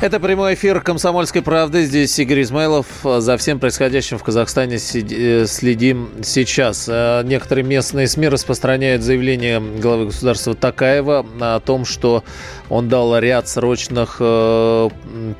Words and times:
Это 0.00 0.20
прямой 0.20 0.54
эфир 0.54 0.80
«Комсомольской 0.80 1.42
правды». 1.42 1.82
Здесь 1.82 2.16
Игорь 2.20 2.42
Измайлов. 2.42 2.86
За 3.02 3.36
всем 3.36 3.58
происходящим 3.58 4.16
в 4.16 4.22
Казахстане 4.22 4.76
э, 4.76 5.46
следим 5.48 6.10
сейчас. 6.22 6.88
Э, 6.88 7.22
некоторые 7.24 7.64
местные 7.64 8.06
СМИ 8.06 8.28
распространяют 8.28 9.02
заявление 9.02 9.60
главы 9.60 10.06
государства 10.06 10.54
Такаева 10.54 11.26
о 11.40 11.58
том, 11.58 11.84
что 11.84 12.22
он 12.68 12.88
дал 12.88 13.18
ряд 13.18 13.48
срочных 13.48 14.18
э, 14.20 14.88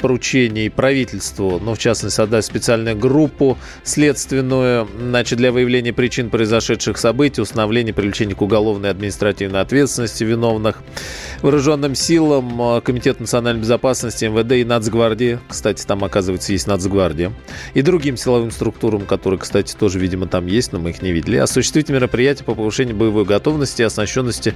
поручений 0.01 0.70
правительству, 0.70 1.61
ну, 1.62 1.75
в 1.75 1.79
частности, 1.79 2.16
создать 2.16 2.45
специальную 2.45 2.97
группу 2.97 3.56
следственную, 3.84 4.88
значит, 4.98 5.38
для 5.38 5.52
выявления 5.52 5.93
причин 5.93 6.30
произошедших 6.30 6.98
событий, 6.98 7.41
установления 7.41 7.93
привлечения 7.93 8.34
к 8.34 8.43
уголовной 8.43 8.88
и 8.88 8.91
административной 8.91 9.61
ответственности 9.61 10.25
виновных. 10.25 10.83
Вооруженным 11.43 11.95
силам, 11.95 12.83
Комитет 12.83 13.20
национальной 13.20 13.61
безопасности, 13.61 14.25
МВД 14.25 14.48
МВД 14.48 14.52
и 14.52 14.65
Нацгвардии. 14.65 15.38
Кстати, 15.48 15.84
там, 15.84 16.05
оказывается, 16.05 16.52
есть 16.52 16.66
Нацгвардия. 16.66 17.33
И 17.75 17.83
другим 17.83 18.16
силовым 18.16 18.51
структурам, 18.51 19.02
которые, 19.02 19.38
кстати, 19.38 19.74
тоже, 19.74 19.98
видимо, 19.98 20.27
там 20.27 20.47
есть, 20.47 20.73
но 20.73 20.79
мы 20.79 20.91
их 20.91 21.02
не 21.02 21.12
видели. 21.12 21.37
Осуществить 21.37 21.88
мероприятия 21.88 22.45
по 22.45 22.55
повышению 22.55 22.97
боевой 22.97 23.24
готовности 23.24 23.83
и 23.83 23.84
оснащенности 23.84 24.55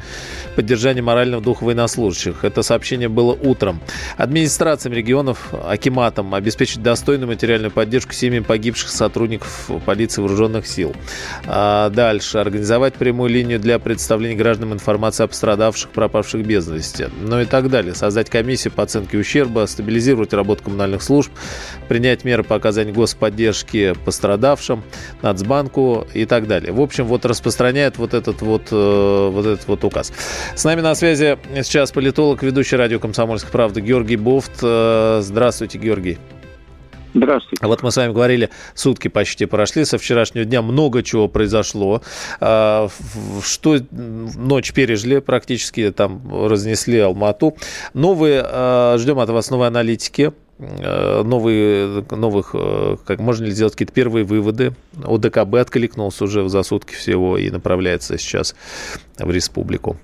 поддержания 0.56 1.02
морального 1.02 1.42
духа 1.42 1.64
военнослужащих. 1.64 2.44
Это 2.44 2.62
сообщение 2.62 3.08
было 3.08 3.32
утром. 3.32 3.80
Администрациям 4.16 4.94
регионов, 4.94 5.52
Акиматам 5.66 6.34
обеспечить 6.34 6.82
достойную 6.82 7.28
материальную 7.28 7.70
поддержку 7.70 8.12
семьям 8.12 8.44
погибших 8.44 8.88
сотрудников 8.88 9.70
полиции 9.84 10.20
вооруженных 10.20 10.66
сил. 10.66 10.94
А 11.46 11.90
дальше. 11.90 12.38
Организовать 12.38 12.94
прямую 12.94 13.30
линию 13.30 13.60
для 13.60 13.78
представления 13.78 14.36
гражданам 14.36 14.74
информации 14.74 15.24
о 15.24 15.26
пострадавших, 15.28 15.90
пропавших 15.90 16.44
без 16.44 16.66
вести. 16.68 17.06
Ну 17.20 17.40
и 17.40 17.44
так 17.44 17.68
далее. 17.68 17.94
Создать 17.94 18.30
комиссию 18.30 18.72
по 18.72 18.82
оценке 18.82 19.18
ущерба, 19.18 19.66
стабилизировать 19.82 20.32
работу 20.32 20.62
коммунальных 20.62 21.02
служб, 21.02 21.32
принять 21.88 22.24
меры 22.24 22.44
по 22.44 22.54
оказанию 22.54 22.94
господдержки 22.94 23.94
пострадавшим, 24.04 24.84
Нацбанку 25.22 26.06
и 26.14 26.24
так 26.24 26.46
далее. 26.46 26.72
В 26.72 26.80
общем, 26.80 27.04
вот 27.06 27.24
распространяет 27.26 27.98
вот 27.98 28.14
этот 28.14 28.42
вот, 28.42 28.68
э, 28.70 29.30
вот 29.32 29.46
этот 29.46 29.66
вот 29.66 29.84
указ. 29.84 30.12
С 30.54 30.64
нами 30.64 30.80
на 30.80 30.94
связи 30.94 31.38
сейчас 31.62 31.90
политолог, 31.90 32.42
ведущий 32.42 32.76
радио 32.76 32.98
«Комсомольская 32.98 33.50
правда» 33.50 33.80
Георгий 33.80 34.16
Буфт. 34.16 34.52
Э, 34.62 35.20
здравствуйте, 35.22 35.78
Георгий. 35.78 36.18
Здравствуйте. 37.14 37.66
Вот 37.66 37.82
мы 37.82 37.90
с 37.90 37.96
вами 37.96 38.12
говорили, 38.12 38.50
сутки 38.74 39.08
почти 39.08 39.46
прошли, 39.46 39.84
со 39.84 39.98
вчерашнего 39.98 40.44
дня 40.44 40.62
много 40.62 41.02
чего 41.02 41.28
произошло. 41.28 42.02
А, 42.40 42.88
что 43.42 43.78
ночь 43.90 44.72
пережили 44.72 45.18
практически, 45.18 45.90
там 45.90 46.22
разнесли 46.46 46.98
Алмату. 47.00 47.56
Новые, 47.92 48.42
а, 48.44 48.96
ждем 48.98 49.18
от 49.18 49.28
вас 49.28 49.50
новые 49.50 49.68
аналитики, 49.68 50.32
а, 50.58 51.22
новые, 51.22 52.04
новых, 52.10 52.54
как 53.04 53.20
можно 53.20 53.44
ли 53.44 53.50
сделать 53.50 53.74
какие-то 53.74 53.92
первые 53.92 54.24
выводы. 54.24 54.74
ОДКБ 55.04 55.54
откликнулся 55.56 56.24
уже 56.24 56.48
за 56.48 56.62
сутки 56.62 56.94
всего 56.94 57.36
и 57.36 57.50
направляется 57.50 58.16
сейчас 58.16 58.54
в 59.18 59.30
республику. 59.30 59.98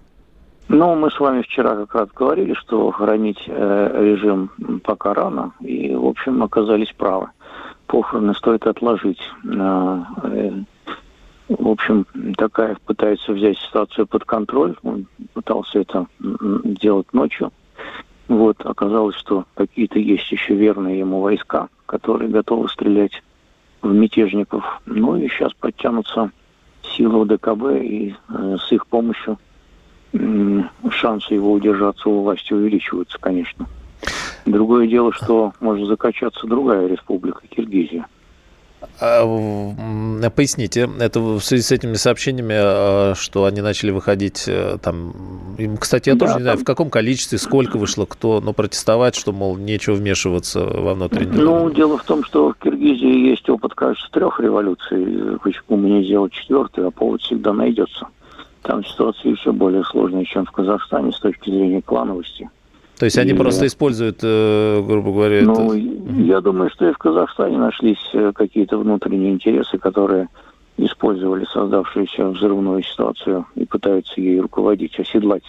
Ну, 0.69 0.95
мы 0.95 1.11
с 1.11 1.19
вами 1.19 1.41
вчера 1.41 1.77
как 1.77 1.95
раз 1.95 2.09
говорили, 2.15 2.53
что 2.53 2.91
хранить 2.91 3.43
э, 3.47 4.05
режим 4.05 4.51
пока 4.85 5.15
рано, 5.15 5.53
и, 5.61 5.95
в 5.95 6.05
общем, 6.05 6.43
оказались 6.43 6.93
правы. 6.93 7.29
Похороны 7.87 8.35
стоит 8.35 8.67
отложить. 8.67 9.21
Э, 9.45 10.03
э, 10.25 10.51
в 11.49 11.69
общем, 11.69 12.05
Такаев 12.37 12.79
пытается 12.83 13.33
взять 13.33 13.57
ситуацию 13.57 14.07
под 14.07 14.27
контроль. 14.27 14.77
Он 14.83 15.07
пытался 15.33 15.81
это 15.81 16.07
делать 16.21 17.11
ночью. 17.15 17.51
Вот, 18.29 18.61
оказалось, 18.67 19.17
что 19.17 19.47
какие-то 19.55 19.99
есть 19.99 20.31
еще 20.31 20.55
верные 20.55 20.99
ему 20.99 21.23
войска, 21.23 21.69
которые 21.87 22.29
готовы 22.29 22.69
стрелять 22.69 23.23
в 23.81 23.91
мятежников. 23.91 24.83
Ну 24.85 25.17
и 25.17 25.29
сейчас 25.29 25.55
подтянутся 25.55 26.31
силы 26.83 27.23
ОДКБ, 27.23 27.83
и 27.83 28.15
э, 28.29 28.57
с 28.61 28.71
их 28.71 28.87
помощью 28.87 29.39
шансы 30.91 31.35
его 31.35 31.53
удержаться 31.53 32.09
у 32.09 32.23
власти 32.23 32.53
увеличиваются, 32.53 33.19
конечно. 33.21 33.67
Другое 34.47 34.87
дело, 34.87 35.13
что 35.13 35.53
может 35.61 35.87
закачаться 35.89 36.47
другая 36.47 36.87
республика, 36.87 37.43
Киргизия. 37.49 38.07
А, 39.01 39.25
поясните, 40.31 40.89
это 41.01 41.21
в 41.21 41.41
связи 41.41 41.63
с 41.63 41.73
этими 41.73 41.95
сообщениями, 41.95 42.55
а, 42.57 43.15
что 43.17 43.45
они 43.45 43.61
начали 43.61 43.91
выходить 43.91 44.45
э, 44.47 44.79
там... 44.83 45.13
Кстати, 45.81 46.11
я 46.11 46.15
да, 46.15 46.21
тоже 46.21 46.33
не 46.33 46.39
там... 46.39 46.43
знаю, 46.43 46.59
в 46.59 46.65
каком 46.65 46.91
количестве, 46.91 47.39
сколько 47.39 47.77
вышло 47.77 48.07
кто, 48.07 48.41
но 48.41 48.53
протестовать, 48.53 49.15
что, 49.15 49.33
мол, 49.33 49.57
нечего 49.57 49.95
вмешиваться 49.95 50.65
во 50.65 50.95
внутренние 50.95 51.43
Ну, 51.43 51.71
дело 51.71 51.99
в 51.99 52.05
том, 52.05 52.25
что 52.25 52.51
в 52.51 52.55
Киргизии 52.59 53.31
есть 53.31 53.49
опыт, 53.49 53.75
кажется, 53.75 54.09
трех 54.13 54.41
революций. 54.41 55.39
Почему 55.43 55.77
бы 55.77 55.89
не 55.89 56.05
сделать 56.05 56.33
четвертую, 56.33 56.89
а 56.89 56.91
повод 56.91 57.21
всегда 57.23 57.53
найдется. 57.53 58.07
Там 58.63 58.85
ситуация 58.85 59.33
еще 59.33 59.53
более 59.53 59.85
сложная, 59.85 60.25
чем 60.25 60.45
в 60.45 60.51
Казахстане 60.51 61.13
с 61.13 61.21
точки 61.21 61.51
зрения 61.51 61.83
клановости. 61.83 62.51
То 62.99 63.05
есть 63.05 63.17
они 63.17 63.31
и, 63.31 63.35
просто 63.35 63.67
используют, 63.67 64.19
э, 64.23 64.83
грубо 64.83 65.13
говоря, 65.13 65.43
ну, 65.43 65.73
это... 65.73 66.21
я 66.21 66.41
думаю, 66.41 66.69
что 66.71 66.89
и 66.89 66.93
в 66.93 66.99
Казахстане 66.99 67.57
нашлись 67.57 68.11
э, 68.13 68.33
какие-то 68.35 68.77
внутренние 68.77 69.33
интересы, 69.33 69.79
которые 69.79 70.29
использовали 70.77 71.45
создавшуюся 71.53 72.29
взрывную 72.29 72.83
ситуацию 72.83 73.47
и 73.55 73.65
пытаются 73.65 74.21
ей 74.21 74.41
руководить, 74.41 74.99
оседлать, 74.99 75.45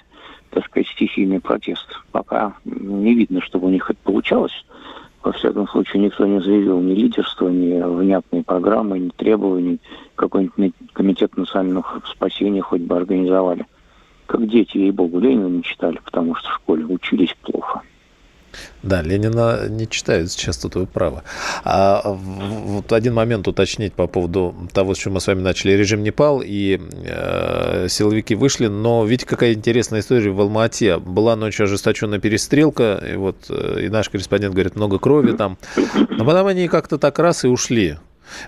так 0.51 0.65
сказать, 0.65 0.87
стихийный 0.89 1.39
протест. 1.39 1.87
Пока 2.11 2.53
не 2.65 3.15
видно, 3.15 3.41
чтобы 3.41 3.67
у 3.67 3.71
них 3.71 3.89
это 3.89 3.99
получалось. 4.03 4.65
Во 5.24 5.34
всяком 5.34 5.68
случае, 5.68 6.03
никто 6.03 6.25
не 6.25 6.40
заявил 6.40 6.80
ни 6.80 6.94
лидерства, 6.94 7.50
ни 7.50 7.81
внятной 7.81 8.44
программы, 8.44 9.00
ни 9.00 9.09
требований. 9.09 9.80
Какой-нибудь 10.16 10.74
комитет 10.94 11.35
национальных 11.35 12.02
спасений 12.06 12.62
хоть 12.62 12.81
бы 12.81 12.96
организовали. 12.96 13.66
Как 14.28 14.47
дети, 14.47 14.78
ей-богу, 14.78 15.19
Ленина 15.19 15.47
не 15.47 15.63
читали, 15.63 16.00
потому 16.03 16.35
что 16.35 16.50
в 16.50 16.53
школе 16.53 16.85
учились 16.85 17.35
плохо. 17.41 17.81
Да, 18.83 19.01
Ленина 19.01 19.67
не 19.67 19.87
читают 19.87 20.31
сейчас, 20.31 20.57
тут 20.57 20.75
вы 20.75 20.85
правы. 20.85 21.21
А 21.63 22.01
вот 22.05 22.91
один 22.93 23.13
момент 23.13 23.47
уточнить 23.47 23.93
по 23.93 24.07
поводу 24.07 24.55
того, 24.73 24.95
с 24.95 24.97
чего 24.97 25.15
мы 25.15 25.21
с 25.21 25.27
вами 25.27 25.41
начали. 25.41 25.73
Режим 25.73 26.03
не 26.03 26.11
пал, 26.11 26.41
и 26.43 26.79
э, 27.05 27.88
силовики 27.89 28.35
вышли, 28.35 28.67
но 28.67 29.03
видите, 29.05 29.25
какая 29.25 29.53
интересная 29.53 29.99
история 29.99 30.31
в 30.31 30.39
Алма-Ате. 30.39 30.97
Была 30.97 31.35
ночью 31.35 31.65
ожесточенная 31.65 32.19
перестрелка, 32.19 33.03
и 33.05 33.15
вот 33.15 33.45
э, 33.49 33.81
и 33.81 33.89
наш 33.89 34.09
корреспондент 34.09 34.53
говорит, 34.53 34.75
много 34.75 34.99
крови 34.99 35.33
там. 35.33 35.57
Но 36.09 36.25
потом 36.25 36.47
они 36.47 36.67
как-то 36.67 36.97
так 36.97 37.19
раз 37.19 37.43
и 37.43 37.47
ушли. 37.47 37.97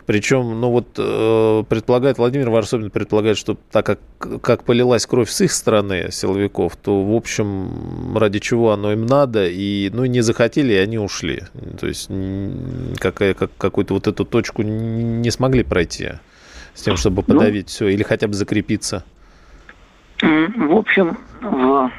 Причем, 0.05 0.59
ну 0.59 0.69
вот, 0.71 0.87
э, 0.97 1.63
предполагает, 1.67 2.17
Владимир 2.17 2.49
Варсобин 2.49 2.89
предполагает, 2.89 3.37
что 3.37 3.57
так 3.71 3.85
как, 3.85 3.99
как 4.41 4.63
полилась 4.63 5.05
кровь 5.05 5.29
с 5.29 5.41
их 5.41 5.51
стороны, 5.51 6.09
силовиков, 6.11 6.75
то, 6.75 7.03
в 7.03 7.15
общем, 7.15 8.17
ради 8.17 8.39
чего 8.39 8.71
оно 8.71 8.93
им 8.93 9.05
надо, 9.05 9.47
и, 9.47 9.89
ну, 9.93 10.05
не 10.05 10.21
захотели, 10.21 10.73
и 10.73 10.77
они 10.77 10.97
ушли. 10.97 11.43
То 11.79 11.87
есть, 11.87 12.09
какая, 12.99 13.33
как, 13.33 13.51
какую-то 13.57 13.93
вот 13.93 14.07
эту 14.07 14.25
точку 14.25 14.61
не 14.63 15.31
смогли 15.31 15.63
пройти 15.63 16.13
с 16.73 16.83
тем, 16.83 16.97
чтобы 16.97 17.23
ну. 17.27 17.33
подавить 17.33 17.65
ну, 17.65 17.69
все, 17.69 17.87
или 17.89 18.03
хотя 18.03 18.27
бы 18.27 18.33
закрепиться. 18.33 19.03
В 20.21 20.77
общем, 20.77 21.17
в 21.41 21.91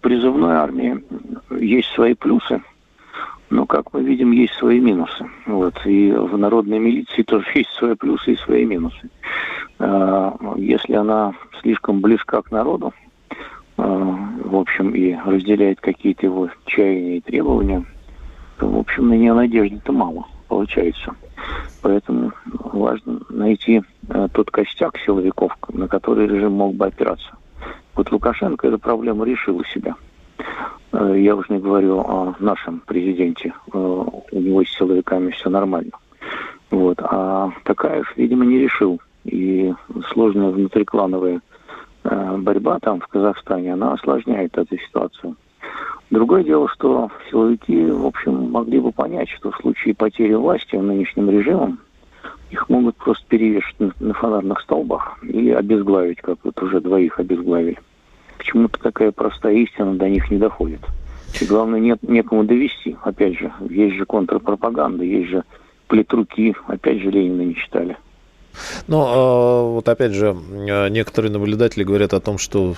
призывной 0.00 0.54
армии 0.54 1.04
есть 1.60 1.88
свои 1.94 2.14
плюсы– 2.14 2.62
но, 3.54 3.66
как 3.66 3.92
мы 3.92 4.02
видим, 4.02 4.32
есть 4.32 4.54
свои 4.54 4.80
минусы. 4.80 5.30
Вот. 5.46 5.74
И 5.86 6.10
в 6.10 6.36
народной 6.36 6.80
милиции 6.80 7.22
тоже 7.22 7.46
есть 7.54 7.70
свои 7.70 7.94
плюсы 7.94 8.32
и 8.32 8.36
свои 8.36 8.64
минусы. 8.64 9.08
А, 9.78 10.36
если 10.56 10.94
она 10.94 11.34
слишком 11.60 12.00
близка 12.00 12.42
к 12.42 12.50
народу, 12.50 12.92
а, 13.76 13.84
в 14.44 14.56
общем, 14.56 14.90
и 14.90 15.14
разделяет 15.14 15.80
какие-то 15.80 16.26
его 16.26 16.48
чаяния 16.66 17.18
и 17.18 17.20
требования, 17.20 17.84
то, 18.58 18.66
в 18.66 18.76
общем, 18.76 19.08
на 19.08 19.14
нее 19.14 19.34
надежды-то 19.34 19.92
мало 19.92 20.26
получается. 20.48 21.14
Поэтому 21.80 22.32
важно 22.72 23.20
найти 23.28 23.82
а, 24.08 24.26
тот 24.30 24.50
костяк 24.50 24.98
силовиков, 24.98 25.56
на 25.72 25.86
который 25.86 26.26
режим 26.26 26.54
мог 26.54 26.74
бы 26.74 26.86
опираться. 26.86 27.36
Вот 27.94 28.10
Лукашенко 28.10 28.66
эту 28.66 28.80
проблему 28.80 29.22
решил 29.22 29.58
у 29.58 29.64
себя– 29.64 29.94
я 30.94 31.34
уже 31.34 31.52
не 31.52 31.58
говорю 31.58 31.98
о 31.98 32.34
нашем 32.38 32.80
президенте. 32.86 33.52
Э, 33.72 33.78
у 33.78 34.40
него 34.40 34.64
с 34.64 34.68
силовиками 34.68 35.30
все 35.30 35.50
нормально. 35.50 35.92
Вот. 36.70 36.98
А 37.00 37.50
Такаев, 37.64 38.12
видимо, 38.16 38.44
не 38.44 38.58
решил. 38.58 39.00
И 39.24 39.72
сложная 40.12 40.50
внутриклановая 40.50 41.40
э, 42.04 42.36
борьба 42.38 42.78
там, 42.80 43.00
в 43.00 43.06
Казахстане, 43.08 43.72
она 43.72 43.92
осложняет 43.92 44.56
эту 44.56 44.76
ситуацию. 44.78 45.36
Другое 46.10 46.44
дело, 46.44 46.68
что 46.68 47.10
силовики, 47.30 47.86
в 47.86 48.06
общем, 48.06 48.50
могли 48.50 48.78
бы 48.78 48.92
понять, 48.92 49.30
что 49.30 49.50
в 49.50 49.56
случае 49.56 49.94
потери 49.94 50.34
власти 50.34 50.76
нынешним 50.76 51.30
режимом 51.30 51.78
их 52.50 52.68
могут 52.68 52.96
просто 52.96 53.24
перевешать 53.26 53.80
на, 53.80 53.92
на 53.98 54.14
фонарных 54.14 54.60
столбах 54.60 55.18
или 55.22 55.50
обезглавить, 55.50 56.20
как 56.20 56.38
вот 56.44 56.62
уже 56.62 56.80
двоих 56.80 57.18
обезглавили. 57.18 57.78
Почему-то 58.44 58.78
такая 58.78 59.10
простая 59.10 59.54
истина 59.54 59.94
до 59.94 60.06
них 60.06 60.30
не 60.30 60.36
доходит. 60.36 60.80
И 61.40 61.46
главное, 61.46 61.80
нет 61.80 62.02
некому 62.02 62.44
довести. 62.44 62.94
Опять 63.02 63.38
же, 63.38 63.50
есть 63.70 63.96
же 63.96 64.04
контрпропаганда, 64.04 65.02
есть 65.02 65.30
же 65.30 65.44
политруки, 65.88 66.54
опять 66.66 67.00
же, 67.00 67.10
Ленина 67.10 67.40
не 67.40 67.54
читали. 67.54 67.96
Ну, 68.86 69.04
а, 69.06 69.62
вот 69.70 69.88
опять 69.88 70.12
же, 70.12 70.36
некоторые 70.90 71.32
наблюдатели 71.32 71.84
говорят 71.84 72.14
о 72.14 72.20
том, 72.20 72.38
что 72.38 72.74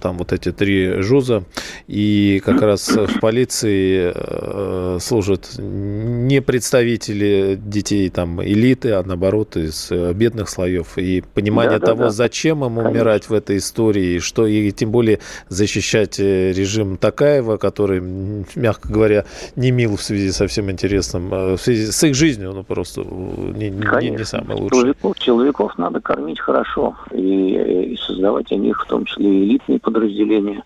там 0.00 0.18
вот 0.18 0.32
эти 0.32 0.52
три 0.52 1.00
жуза, 1.02 1.44
и 1.86 2.40
как 2.44 2.62
раз 2.62 2.88
в 2.88 3.20
полиции 3.20 4.12
э, 4.14 4.98
служат 5.00 5.50
не 5.58 6.40
представители 6.40 7.58
детей 7.60 8.08
там 8.10 8.42
элиты, 8.42 8.92
а 8.92 9.02
наоборот 9.02 9.56
из 9.56 9.90
бедных 9.90 10.48
слоев. 10.48 10.98
И 10.98 11.22
понимание 11.34 11.78
да, 11.78 11.86
того, 11.86 12.04
да. 12.04 12.10
зачем 12.10 12.64
им 12.64 12.76
Конечно. 12.76 12.90
умирать 12.90 13.28
в 13.28 13.34
этой 13.34 13.58
истории, 13.58 14.18
что 14.18 14.46
и 14.46 14.70
тем 14.72 14.90
более 14.90 15.20
защищать 15.48 16.18
э, 16.20 16.52
режим 16.52 16.96
Такаева, 16.96 17.56
который, 17.56 18.00
мягко 18.00 18.88
говоря, 18.88 19.24
не 19.56 19.70
мил 19.70 19.96
в 19.96 20.02
связи 20.02 20.30
со 20.30 20.46
всем 20.46 20.70
интересным, 20.70 21.32
э, 21.32 21.56
в 21.56 21.60
связи 21.60 21.90
с 21.90 22.02
их 22.04 22.14
жизнью, 22.14 22.52
ну 22.52 22.64
просто 22.64 23.02
не, 23.02 23.70
не, 23.70 24.10
не 24.10 24.24
самый 24.24 24.56
лучший 24.56 24.94
силовиков 25.20 25.76
надо 25.78 26.00
кормить 26.00 26.40
хорошо 26.40 26.96
и, 27.12 27.92
и 27.92 27.96
создавать 27.96 28.50
о 28.52 28.56
них 28.56 28.82
в 28.82 28.86
том 28.86 29.04
числе 29.04 29.44
элитные 29.44 29.78
подразделения. 29.78 30.62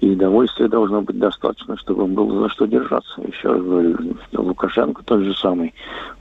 И 0.00 0.10
удовольствия 0.10 0.68
должно 0.68 1.02
быть 1.02 1.18
достаточно, 1.18 1.76
чтобы 1.78 2.04
им 2.04 2.14
было 2.14 2.42
за 2.42 2.48
что 2.50 2.66
держаться. 2.66 3.22
Еще 3.22 3.48
раз 3.48 3.62
говорю, 3.62 3.96
Лукашенко 4.32 5.02
тот 5.04 5.20
же 5.20 5.34
самый. 5.34 5.72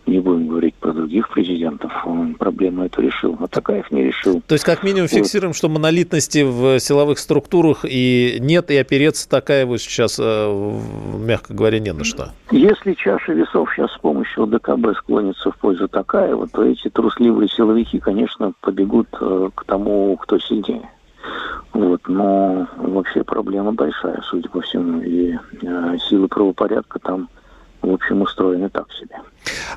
Не 0.06 0.20
будем 0.20 0.48
говорить 0.48 0.76
про 0.76 0.94
других 0.94 1.30
президентов. 1.30 1.92
Он 2.06 2.36
проблему 2.36 2.86
эту 2.86 3.02
решил. 3.02 3.38
А 3.40 3.48
Такаев 3.48 3.90
не 3.92 4.04
решил. 4.04 4.42
То 4.48 4.54
есть, 4.54 4.64
как 4.66 4.84
минимум, 4.84 5.08
вот. 5.10 5.12
фиксируем, 5.12 5.54
что 5.54 5.70
монолитности 5.70 6.44
в 6.44 6.80
силовых 6.80 7.20
структурах 7.20 7.80
и 7.84 8.38
нет, 8.40 8.70
и 8.70 8.78
опереться 8.78 9.30
Такаеву 9.30 9.78
сейчас, 9.78 10.20
э, 10.22 10.80
мягко 11.18 11.54
говоря, 11.54 11.80
не 11.80 11.94
на 11.94 12.04
что. 12.04 12.30
Если 12.52 12.94
чаша 12.94 13.34
весов 13.34 13.70
сейчас 13.74 13.92
с 13.94 13.98
помощью 13.98 14.46
ДКБ 14.46 14.96
склонится 14.98 15.52
в 15.52 15.58
пользу 15.58 15.88
Такаева, 15.88 16.48
то 16.48 16.64
эти 16.64 16.90
трусливые 16.90 17.50
силовики, 17.50 18.00
конечно, 18.00 18.54
побегут 18.62 19.08
э, 19.20 19.50
к 19.56 19.64
тому, 19.66 20.16
кто 20.18 20.38
сильнее. 20.40 20.90
Вот, 21.74 22.02
но 22.08 22.68
вообще 22.78 23.24
проблема 23.24 23.74
большая, 23.74 24.22
судя 24.30 24.50
по 24.50 24.62
всему, 24.62 25.02
и 25.02 25.36
э, 25.62 25.98
силы 26.08 26.28
правопорядка 26.28 27.00
там, 27.00 27.30
в 27.82 27.92
общем, 27.92 28.22
устроены 28.22 28.70
так 28.70 28.92
себе. 28.94 29.18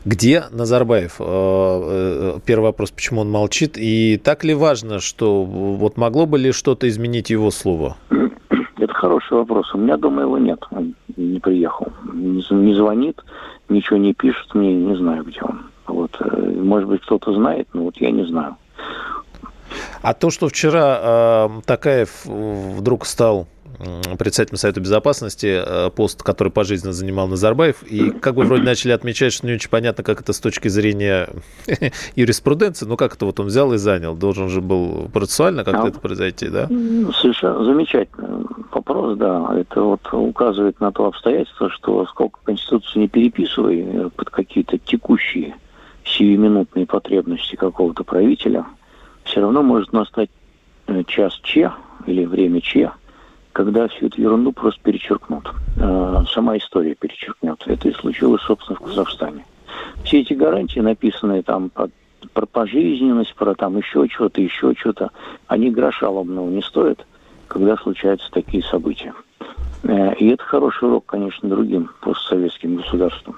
Где 0.05 0.45
Назарбаев? 0.51 1.17
Э, 1.21 1.25
э, 1.25 2.41
первый 2.45 2.65
вопрос, 2.67 2.91
почему 2.91 3.23
он 3.23 3.31
молчит? 3.31 3.77
И 3.77 4.21
так 4.23 4.45
ли 4.45 4.55
важно, 4.55 5.01
что 5.01 5.45
вот 5.45 5.97
могло 5.97 6.27
бы 6.27 6.39
ли 6.39 6.53
что-то 6.53 6.89
изменить 6.89 7.31
его 7.31 7.51
слово? 7.51 7.97
Это 8.79 8.93
хороший 8.93 9.39
вопрос. 9.39 9.75
У 9.75 9.79
меня 9.79 9.97
дома 9.97 10.23
его 10.23 10.39
нет. 10.39 10.63
Он 10.71 10.95
не 11.17 11.41
приехал. 11.41 11.89
Не 12.13 12.75
звонит, 12.75 13.23
ничего 13.69 13.97
не 13.97 14.13
пишет 14.13 14.55
мне, 14.55 14.75
не 14.75 14.97
знаю, 14.97 15.25
где 15.25 15.41
он. 15.43 15.71
Вот. 15.87 16.17
Э, 16.21 16.53
может 16.63 16.89
быть, 16.89 17.03
кто-то 17.03 17.33
знает, 17.33 17.69
но 17.73 17.85
вот 17.85 17.97
я 17.97 18.11
не 18.11 18.25
знаю. 18.25 18.57
А 20.03 20.15
то, 20.15 20.31
что 20.31 20.49
вчера 20.49 21.01
э, 21.03 21.61
Такаев 21.65 22.25
вдруг 22.25 23.07
стал 23.07 23.49
председателем 24.19 24.57
Совета 24.57 24.81
Безопасности, 24.81 25.63
э, 25.65 25.91
пост, 25.91 26.23
который 26.23 26.51
пожизненно 26.51 26.93
занимал 26.93 27.29
Назарбаев, 27.29 27.83
и 27.83 28.11
как 28.11 28.35
бы 28.35 28.45
вроде 28.45 28.63
начали 28.63 28.93
отмечать, 28.93 29.33
что 29.33 29.47
не 29.47 29.55
очень 29.55 29.69
понятно, 29.69 30.03
как 30.03 30.21
это 30.21 30.33
с 30.33 30.41
точки 30.41 30.69
зрения 30.69 31.29
юриспруденции, 32.17 32.87
но 32.87 32.97
как 32.97 33.15
это 33.15 33.27
вот 33.27 33.39
он 33.41 33.47
взял 33.47 33.73
и 33.73 33.77
занял, 33.77 34.15
должен 34.15 34.49
же 34.49 34.61
был 34.61 35.09
процессуально 35.13 35.65
как-то 35.65 35.83
а, 35.83 35.89
это 35.89 36.01
произойти, 36.01 36.49
да? 36.49 36.67
Совершенно 36.67 37.65
замечательный 37.65 38.47
вопрос, 38.73 39.19
да, 39.19 39.55
это 39.59 39.83
вот 39.83 40.01
указывает 40.13 40.81
на 40.81 40.93
то 40.93 41.07
обстоятельство, 41.07 41.71
что 41.71 42.07
сколько 42.07 42.41
Конституцию 42.45 43.03
не 43.03 43.09
переписывай 43.09 43.81
э, 43.81 44.11
под 44.15 44.31
какие-то 44.31 44.79
текущие 44.79 45.55
сиюминутные 46.05 46.87
потребности 46.87 47.57
какого-то 47.57 48.05
правителя, 48.05 48.65
все 49.37 49.43
равно 49.43 49.63
может 49.63 49.93
настать 49.93 50.31
э, 50.87 51.03
час 51.07 51.39
Че 51.43 51.71
или 52.07 52.25
время 52.25 52.63
Че, 52.63 52.93
когда 53.53 53.87
всю 53.87 54.07
эту 54.07 54.23
ерунду 54.23 54.51
просто 54.51 54.81
перечеркнут. 54.83 55.51
Э, 55.79 56.23
сама 56.33 56.57
история 56.57 56.95
перечеркнет. 56.95 57.63
Это 57.67 57.87
и 57.87 57.93
случилось, 57.93 58.41
собственно, 58.41 58.79
в 58.79 58.83
Казахстане. 58.83 59.45
Все 60.05 60.21
эти 60.21 60.33
гарантии, 60.33 60.81
написанные 60.81 61.43
там 61.43 61.69
под 61.69 61.93
про 62.33 62.47
пожизненность, 62.47 63.35
про 63.35 63.55
там 63.55 63.77
еще 63.77 64.09
что-то, 64.09 64.41
еще 64.41 64.73
что-то, 64.75 65.11
они 65.49 65.71
гроша 65.71 66.09
ломного 66.09 66.49
не 66.49 66.63
стоят, 66.63 67.07
когда 67.47 67.77
случаются 67.77 68.31
такие 68.31 68.63
события. 68.63 69.13
Э, 69.83 70.15
и 70.15 70.29
это 70.29 70.45
хороший 70.45 70.89
урок, 70.89 71.05
конечно, 71.05 71.47
другим 71.47 71.91
постсоветским 72.01 72.77
государствам. 72.77 73.37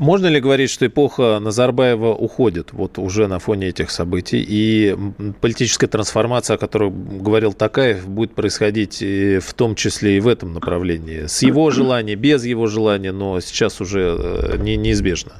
Можно 0.00 0.28
ли 0.28 0.40
говорить, 0.40 0.70
что 0.70 0.86
эпоха 0.86 1.38
Назарбаева 1.40 2.14
уходит 2.14 2.72
вот 2.72 2.98
уже 2.98 3.26
на 3.26 3.38
фоне 3.38 3.68
этих 3.68 3.90
событий, 3.90 4.42
и 4.48 4.96
политическая 5.42 5.88
трансформация, 5.88 6.54
о 6.54 6.58
которой 6.58 6.90
говорил 6.90 7.52
Такаев, 7.52 8.08
будет 8.08 8.34
происходить 8.34 9.02
в 9.02 9.52
том 9.52 9.74
числе 9.74 10.16
и 10.16 10.20
в 10.20 10.26
этом 10.26 10.54
направлении? 10.54 11.26
С 11.26 11.42
его 11.42 11.70
желания, 11.70 12.14
без 12.14 12.46
его 12.46 12.66
желания, 12.66 13.12
но 13.12 13.40
сейчас 13.40 13.82
уже 13.82 14.16
э, 14.18 14.56
не, 14.56 14.78
неизбежно. 14.78 15.32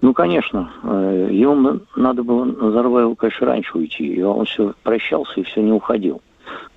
Ну, 0.00 0.14
конечно. 0.14 0.72
Э, 0.82 1.28
ему 1.30 1.80
надо 1.96 2.22
было 2.22 2.46
Назарбаеву, 2.46 3.14
конечно, 3.14 3.46
раньше 3.46 3.76
уйти. 3.76 4.06
И 4.06 4.22
он 4.22 4.46
все 4.46 4.72
прощался 4.82 5.40
и 5.40 5.42
все 5.42 5.60
не 5.60 5.72
уходил. 5.72 6.22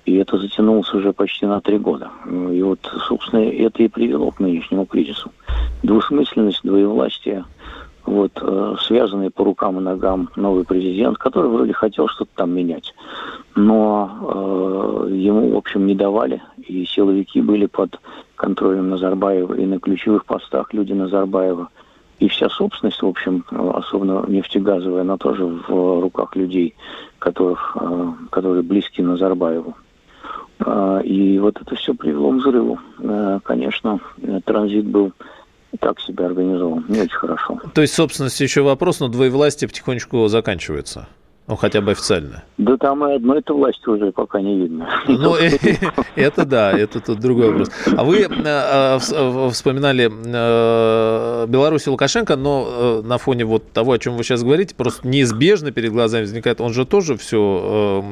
И 0.08 0.14
это 0.14 0.38
затянулось 0.38 0.90
уже 0.94 1.12
почти 1.12 1.44
на 1.44 1.60
три 1.60 1.76
года. 1.76 2.10
И 2.26 2.62
вот, 2.62 2.78
собственно, 3.06 3.40
это 3.40 3.82
и 3.82 3.88
привело 3.88 4.30
к 4.30 4.40
нынешнему 4.40 4.86
кризису. 4.86 5.30
Двусмысленность, 5.82 6.60
двоевластие, 6.64 7.44
вот, 8.06 8.32
э, 8.40 8.76
связанный 8.80 9.30
по 9.30 9.44
рукам 9.44 9.78
и 9.78 9.82
ногам 9.82 10.30
новый 10.34 10.64
президент, 10.64 11.18
который 11.18 11.50
вроде 11.50 11.74
хотел 11.74 12.08
что-то 12.08 12.30
там 12.36 12.52
менять. 12.52 12.94
Но 13.54 15.04
э, 15.10 15.12
ему, 15.12 15.52
в 15.52 15.56
общем, 15.58 15.86
не 15.86 15.94
давали, 15.94 16.40
и 16.56 16.86
силовики 16.86 17.42
были 17.42 17.66
под 17.66 18.00
контролем 18.34 18.88
Назарбаева, 18.88 19.56
и 19.56 19.66
на 19.66 19.78
ключевых 19.78 20.24
постах 20.24 20.72
люди 20.72 20.94
Назарбаева. 20.94 21.68
И 22.18 22.28
вся 22.28 22.48
собственность, 22.48 23.02
в 23.02 23.06
общем, 23.06 23.44
особенно 23.50 24.24
нефтегазовая, 24.26 25.02
она 25.02 25.18
тоже 25.18 25.44
в 25.44 26.00
руках 26.00 26.34
людей, 26.34 26.74
которых, 27.18 27.76
э, 27.78 28.12
которые 28.30 28.62
близки 28.62 29.02
Назарбаеву. 29.02 29.74
А, 30.60 31.00
и 31.00 31.38
вот 31.38 31.60
это 31.60 31.74
все 31.76 31.94
привело 31.94 32.32
к 32.32 32.36
взрыву. 32.36 32.78
Э, 32.98 33.40
конечно, 33.44 34.00
транзит 34.44 34.86
был 34.86 35.12
так 35.80 36.00
себя 36.00 36.26
организован, 36.26 36.84
не 36.88 37.00
очень 37.00 37.16
хорошо. 37.16 37.60
То 37.74 37.82
есть, 37.82 37.94
собственность 37.94 38.40
еще 38.40 38.62
вопрос, 38.62 39.00
но 39.00 39.08
двоевластие 39.08 39.68
потихонечку 39.68 40.26
заканчивается? 40.28 41.08
Ну, 41.48 41.56
хотя 41.56 41.80
бы 41.80 41.92
официально. 41.92 42.44
Да 42.58 42.76
там 42.76 43.06
и 43.06 43.14
одной 43.14 43.38
этой 43.38 43.56
власти 43.56 43.88
уже 43.88 44.12
пока 44.12 44.38
не 44.38 44.54
видно. 44.58 44.86
Ну, 45.08 45.34
это 46.14 46.44
да, 46.44 46.78
это 46.78 47.00
тут 47.00 47.20
другой 47.20 47.48
вопрос. 47.48 47.70
А 47.96 48.04
вы 48.04 48.18
э, 48.18 48.28
э, 48.28 49.48
вспоминали 49.50 50.10
э, 50.10 51.46
Беларусь 51.48 51.86
и 51.86 51.90
Лукашенко, 51.90 52.36
но 52.36 53.00
на 53.02 53.16
фоне 53.16 53.46
вот 53.46 53.72
того, 53.72 53.92
о 53.92 53.98
чем 53.98 54.18
вы 54.18 54.24
сейчас 54.24 54.42
говорите, 54.42 54.74
просто 54.74 55.08
неизбежно 55.08 55.70
перед 55.70 55.90
глазами 55.90 56.24
возникает, 56.24 56.60
он 56.60 56.74
же 56.74 56.84
тоже 56.84 57.16
все 57.16 58.04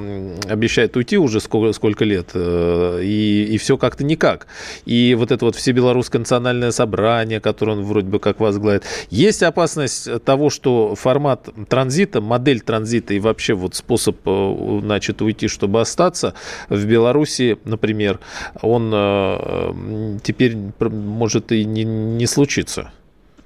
обещает 0.49 0.97
уйти 0.97 1.19
уже 1.19 1.41
сколько, 1.41 2.07
лет, 2.07 2.31
и, 2.35 3.49
и 3.51 3.59
все 3.59 3.77
как-то 3.77 4.03
никак. 4.03 4.47
И 4.87 5.15
вот 5.15 5.31
это 5.31 5.45
вот 5.45 5.57
всебелорусское 5.57 6.21
национальное 6.21 6.71
собрание, 6.71 7.41
которое 7.41 7.73
он 7.73 7.83
вроде 7.83 8.07
бы 8.07 8.19
как 8.19 8.41
возглавит. 8.41 8.85
Есть 9.11 9.43
опасность 9.43 10.25
того, 10.25 10.49
что 10.49 10.95
формат 10.95 11.51
транзита, 11.69 12.23
модель 12.23 12.61
транзита 12.61 13.13
и 13.13 13.26
вообще 13.27 13.55
вот 13.55 13.75
способ, 13.75 14.17
э, 14.25 14.81
значит, 14.83 15.23
уйти, 15.23 15.49
чтобы 15.49 15.81
остаться 15.81 16.35
в 16.69 16.85
Беларуси, 16.87 17.59
например, 17.65 18.19
он 18.63 18.91
э, 18.93 20.19
теперь 20.23 20.57
может 20.81 21.53
и 21.53 21.65
не, 21.65 21.85
не 21.85 22.27
случиться? 22.27 22.91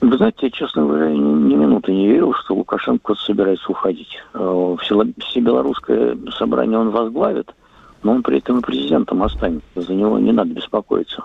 Вы 0.00 0.16
знаете, 0.16 0.38
я, 0.42 0.50
честно 0.50 0.87
говоря, 0.87 1.10
ни 1.10 1.54
минуты 1.54 1.92
не 1.92 2.08
верил, 2.08 2.32
что 2.32 2.54
Лукашенко 2.54 3.14
собирается 3.14 3.70
уходить. 3.70 4.16
Э, 4.34 4.76
Всебелорусское 4.80 6.16
собрание 6.38 6.78
он 6.78 6.90
возглавит, 6.90 7.54
но 8.02 8.12
он 8.12 8.22
при 8.22 8.38
этом 8.38 8.58
и 8.58 8.62
президентом 8.62 9.22
останется. 9.22 9.66
За 9.75 9.92
него 9.92 10.18
не 10.18 10.32
надо 10.32 10.54
беспокоиться. 10.54 11.25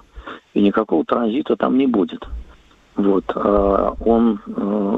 И 0.53 0.61
никакого 0.61 1.05
транзита 1.05 1.55
там 1.55 1.77
не 1.77 1.87
будет. 1.87 2.27
Вот, 2.95 3.25
а 3.35 3.93
он, 3.99 4.39
э, 4.47 4.97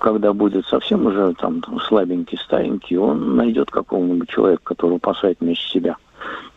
когда 0.00 0.32
будет 0.32 0.66
совсем 0.66 1.06
уже 1.06 1.34
там 1.34 1.62
слабенький, 1.86 2.38
старенький, 2.38 2.96
он 2.96 3.36
найдет 3.36 3.70
какого-нибудь 3.70 4.28
человека, 4.30 4.62
который 4.64 4.98
посадит 4.98 5.40
вместе 5.40 5.68
себя. 5.68 5.96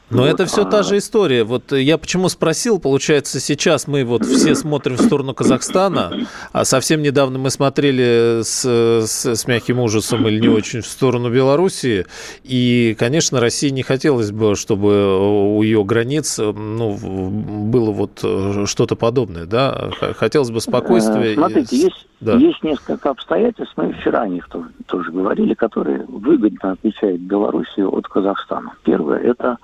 Но 0.10 0.24
вот, 0.24 0.30
это 0.30 0.46
все 0.46 0.62
а... 0.62 0.66
та 0.66 0.84
же 0.84 0.98
история. 0.98 1.44
Вот 1.44 1.72
я 1.74 1.98
почему 1.98 2.30
спросил, 2.30 2.80
получается, 2.80 3.40
сейчас 3.40 3.88
мы 3.88 4.06
вот 4.06 4.26
все 4.26 4.56
смотрим 4.56 4.96
в 4.96 5.02
сторону 5.02 5.34
Казахстана, 5.34 6.28
а 6.54 6.64
совсем 6.66 7.02
недавно 7.02 7.40
мы 7.40 7.50
смотрели 7.50 8.42
с, 8.42 8.64
с, 9.06 9.36
с 9.36 9.48
мягким 9.48 9.80
ужасом 9.80 10.28
или 10.28 10.40
не 10.40 10.48
очень 10.48 10.82
в 10.82 10.88
сторону 10.88 11.30
Белоруссии, 11.30 12.06
и, 12.44 12.96
конечно, 12.98 13.40
России 13.40 13.70
не 13.70 13.84
хотелось 13.84 14.32
бы, 14.32 14.56
чтобы 14.56 15.56
у 15.56 15.62
ее 15.62 15.84
границ 15.84 16.38
ну, 16.38 16.94
было 16.98 17.92
вот 17.92 18.24
что-то 18.68 18.96
подобное, 18.96 19.46
да? 19.46 19.92
Хотелось 20.18 20.52
бы 20.52 20.62
спокойствия. 20.62 21.36
Смотрите, 21.36 21.76
есть, 21.76 22.08
да. 22.20 22.34
есть 22.36 22.64
несколько 22.64 23.10
обстоятельств, 23.10 23.74
мы 23.78 23.94
вчера 23.94 24.22
о 24.22 24.28
них 24.28 24.48
тоже, 24.50 24.70
тоже 24.88 25.12
говорили, 25.12 25.54
которые 25.54 26.04
выгодно 26.08 26.72
отличают 26.72 27.22
Белоруссию 27.22 27.94
от 27.96 28.08
Казахстана. 28.08 28.74
Первое– 28.84 29.20
это 29.24 29.58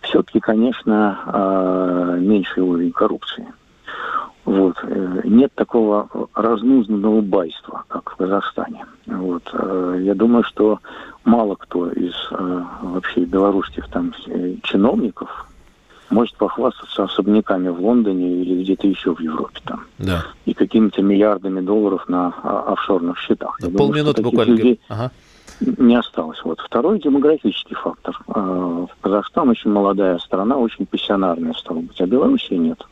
все-таки, 0.00 0.40
конечно, 0.40 1.18
а, 1.26 2.16
меньший 2.16 2.62
уровень 2.62 2.92
коррупции. 2.92 3.46
Вот. 4.44 4.76
Э, 4.82 5.20
нет 5.24 5.52
такого 5.54 6.08
разнузнанного 6.34 7.20
байства, 7.20 7.84
как 7.88 8.10
в 8.10 8.16
Казахстане. 8.16 8.86
Вот. 9.06 9.48
Э, 9.52 9.98
я 10.00 10.14
думаю, 10.14 10.42
что 10.44 10.80
мало 11.24 11.54
кто 11.54 11.88
из 11.90 12.14
э, 12.30 12.62
вообще 12.82 13.24
белорусских 13.26 13.88
там 13.88 14.12
чиновников 14.62 15.49
может 16.10 16.36
похвастаться 16.36 17.04
особняками 17.04 17.68
в 17.68 17.80
Лондоне 17.80 18.42
или 18.42 18.62
где-то 18.62 18.86
еще 18.86 19.14
в 19.14 19.20
Европе 19.20 19.60
там. 19.64 19.86
Да. 19.98 20.24
И 20.44 20.54
какими-то 20.54 21.02
миллиардами 21.02 21.60
долларов 21.60 22.08
на 22.08 22.34
а, 22.42 22.72
офшорных 22.72 23.18
счетах. 23.18 23.56
Да, 23.60 23.70
полминуты 23.76 24.22
буквально. 24.22 24.52
Людей... 24.54 24.80
Ага 24.88 25.10
не 25.60 25.94
осталось. 25.94 26.42
Вот. 26.44 26.60
Второй 26.60 27.00
демографический 27.00 27.76
фактор. 27.76 28.18
А, 28.28 28.86
Казахстан 29.00 29.48
очень 29.48 29.70
молодая 29.70 30.18
страна, 30.18 30.56
очень 30.56 30.86
пассионарная 30.86 31.52
стала 31.54 31.80
быть, 31.80 32.00
а 32.00 32.06
Белоруссии 32.06 32.54
нет. 32.54 32.82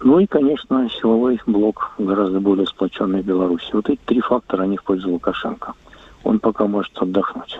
Ну 0.00 0.18
и, 0.18 0.26
конечно, 0.26 0.88
силовой 0.90 1.40
блок 1.46 1.92
гораздо 1.98 2.40
более 2.40 2.66
сплоченный 2.66 3.22
в 3.22 3.26
Беларуси. 3.26 3.70
Вот 3.72 3.88
эти 3.88 4.00
три 4.04 4.20
фактора, 4.20 4.64
они 4.64 4.76
в 4.76 4.82
пользу 4.82 5.10
Лукашенко. 5.10 5.72
Он 6.22 6.38
пока 6.38 6.66
может 6.66 6.96
отдохнуть. 6.98 7.58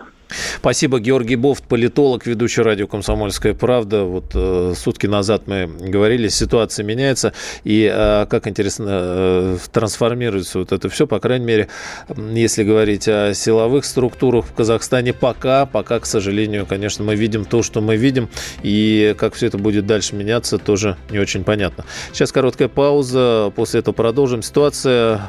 Спасибо, 0.58 0.98
Георгий 0.98 1.36
Бофт, 1.36 1.64
политолог, 1.64 2.26
ведущий 2.26 2.62
радио 2.62 2.86
«Комсомольская 2.86 3.54
правда». 3.54 4.04
Вот 4.04 4.32
э, 4.34 4.74
сутки 4.76 5.06
назад 5.06 5.42
мы 5.46 5.66
говорили, 5.66 6.28
ситуация 6.28 6.84
меняется, 6.84 7.32
и 7.62 7.90
э, 7.92 8.26
как 8.28 8.48
интересно 8.48 8.86
э, 8.88 9.58
трансформируется 9.72 10.58
вот 10.58 10.72
это 10.72 10.88
все, 10.88 11.06
по 11.06 11.20
крайней 11.20 11.44
мере, 11.44 11.68
если 12.16 12.64
говорить 12.64 13.06
о 13.06 13.32
силовых 13.34 13.84
структурах 13.84 14.46
в 14.46 14.54
Казахстане, 14.54 15.12
пока, 15.12 15.66
пока, 15.66 16.00
к 16.00 16.06
сожалению, 16.06 16.66
конечно, 16.66 17.04
мы 17.04 17.14
видим 17.14 17.44
то, 17.44 17.62
что 17.62 17.80
мы 17.80 17.96
видим, 17.96 18.28
и 18.62 19.14
как 19.18 19.34
все 19.34 19.46
это 19.46 19.58
будет 19.58 19.86
дальше 19.86 20.16
меняться, 20.16 20.58
тоже 20.58 20.96
не 21.10 21.18
очень 21.18 21.44
понятно. 21.44 21.84
Сейчас 22.12 22.32
короткая 22.32 22.68
пауза, 22.68 23.52
после 23.54 23.80
этого 23.80 23.94
продолжим. 23.94 24.42
Ситуация 24.42 25.20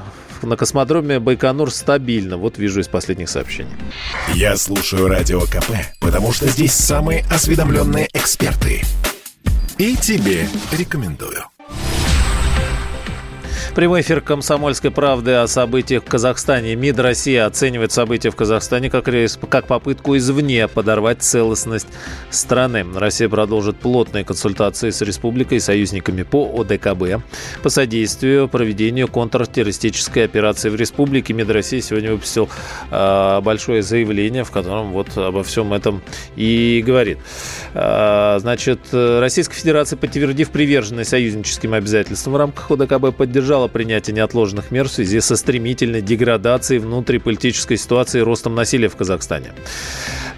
на 0.44 0.58
космодроме 0.58 1.20
Байконур 1.20 1.72
стабильно. 1.72 2.38
Вот 2.38 2.58
вижу 2.58 2.80
из 2.80 2.88
последних 2.88 3.30
сообщений. 3.30 3.72
Я 4.34 4.58
слушаю 4.58 5.08
Радио 5.08 5.42
КП, 5.42 5.72
потому 6.00 6.32
что 6.34 6.48
здесь 6.48 6.74
самые 6.74 7.24
осведомленные 7.30 8.10
эксперты. 8.14 8.84
И 9.78 9.96
тебе 9.96 10.48
рекомендую. 10.72 11.46
Прямой 13.78 14.02
эфир 14.02 14.22
«Комсомольской 14.22 14.90
правды» 14.90 15.34
о 15.34 15.46
событиях 15.46 16.04
в 16.04 16.08
Казахстане. 16.08 16.76
МИД 16.76 16.98
России 16.98 17.36
оценивает 17.36 17.92
события 17.92 18.32
в 18.32 18.36
Казахстане 18.36 18.90
как, 18.90 19.08
как 19.50 19.68
попытку 19.68 20.18
извне 20.18 20.68
подорвать 20.68 21.22
целостность 21.22 21.86
страны. 22.32 22.84
Россия 22.96 23.30
продолжит 23.30 23.78
плотные 23.78 24.26
консультации 24.26 24.90
с 24.90 25.02
республикой 25.02 25.60
и 25.60 25.60
союзниками 25.60 26.24
по 26.24 26.60
ОДКБ 26.60 27.24
по 27.62 27.70
содействию 27.70 28.50
проведению 28.50 29.10
контртеррористической 29.10 30.26
операции 30.26 30.70
в 30.70 30.76
республике. 30.76 31.36
МИД 31.36 31.52
России 31.52 31.80
сегодня 31.80 32.14
выпустил 32.14 32.50
э, 32.90 33.42
большое 33.42 33.84
заявление, 33.84 34.44
в 34.44 34.50
котором 34.50 34.92
вот 34.92 35.16
обо 35.16 35.44
всем 35.44 35.72
этом 35.72 36.02
и 36.36 36.84
говорит. 36.84 37.20
Э, 37.76 38.38
значит, 38.40 38.80
Российская 38.92 39.56
Федерация, 39.56 39.98
подтвердив 39.98 40.50
приверженность 40.50 41.12
союзническим 41.12 41.76
обязательствам 41.76 42.34
в 42.34 42.38
рамках 42.38 42.72
ОДКБ, 42.72 43.16
поддержала 43.16 43.67
поддержала 43.68 43.78
принятие 43.78 44.16
неотложных 44.16 44.72
мер 44.72 44.88
в 44.88 44.92
связи 44.92 45.22
со 45.22 45.36
стремительной 45.36 46.02
деградацией 46.02 46.80
внутриполитической 46.80 47.78
ситуации 47.78 48.20
и 48.20 48.24
ростом 48.24 48.56
насилия 48.56 48.90
в 48.90 48.96
Казахстане. 48.96 49.52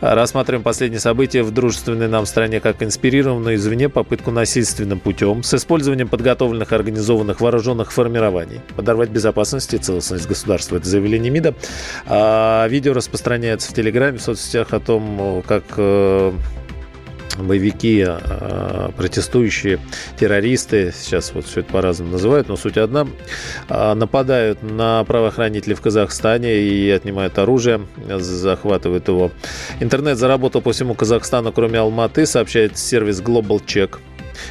Рассматриваем 0.01 0.63
последние 0.63 0.99
события 0.99 1.43
в 1.43 1.51
дружественной 1.51 2.07
нам 2.07 2.25
стране 2.25 2.59
как 2.59 2.83
инспирированную 2.83 3.55
извне 3.55 3.89
попытку 3.89 4.31
насильственным 4.31 4.99
путем 4.99 5.43
с 5.43 5.53
использованием 5.53 6.07
подготовленных 6.07 6.71
организованных 6.71 7.41
вооруженных 7.41 7.91
формирований 7.91 8.61
подорвать 8.75 9.09
безопасность 9.09 9.73
и 9.73 9.77
целостность 9.77 10.27
государства. 10.27 10.77
Это 10.77 10.87
заявление 10.87 11.31
МИДа. 11.31 11.53
А 12.05 12.67
видео 12.67 12.93
распространяется 12.93 13.71
в 13.71 13.73
Телеграме, 13.73 14.17
в 14.17 14.21
соцсетях 14.21 14.73
о 14.73 14.79
том, 14.79 15.43
как 15.47 15.63
э, 15.77 16.31
боевики, 17.47 18.03
а, 18.05 18.91
протестующие, 18.95 19.79
террористы, 20.19 20.93
сейчас 20.95 21.33
вот 21.33 21.45
все 21.45 21.61
это 21.61 21.71
по-разному 21.71 22.11
называют, 22.11 22.47
но 22.47 22.57
суть 22.57 22.77
одна, 22.77 23.07
а, 23.67 23.95
нападают 23.95 24.63
на 24.63 25.03
правоохранителей 25.03 25.75
в 25.75 25.81
Казахстане 25.81 26.59
и 26.59 26.89
отнимают 26.89 27.37
оружие, 27.37 27.81
захватывают 28.07 29.07
его. 29.07 29.31
Интернет 29.79 30.17
заработал 30.17 30.61
по 30.61 30.71
всему 30.71 30.93
Казахстану, 30.93 31.51
кроме 31.51 31.79
Алматы, 31.79 32.25
сообщает 32.25 32.77
сервис 32.77 33.21
Global 33.21 33.61
Check. 33.65 33.99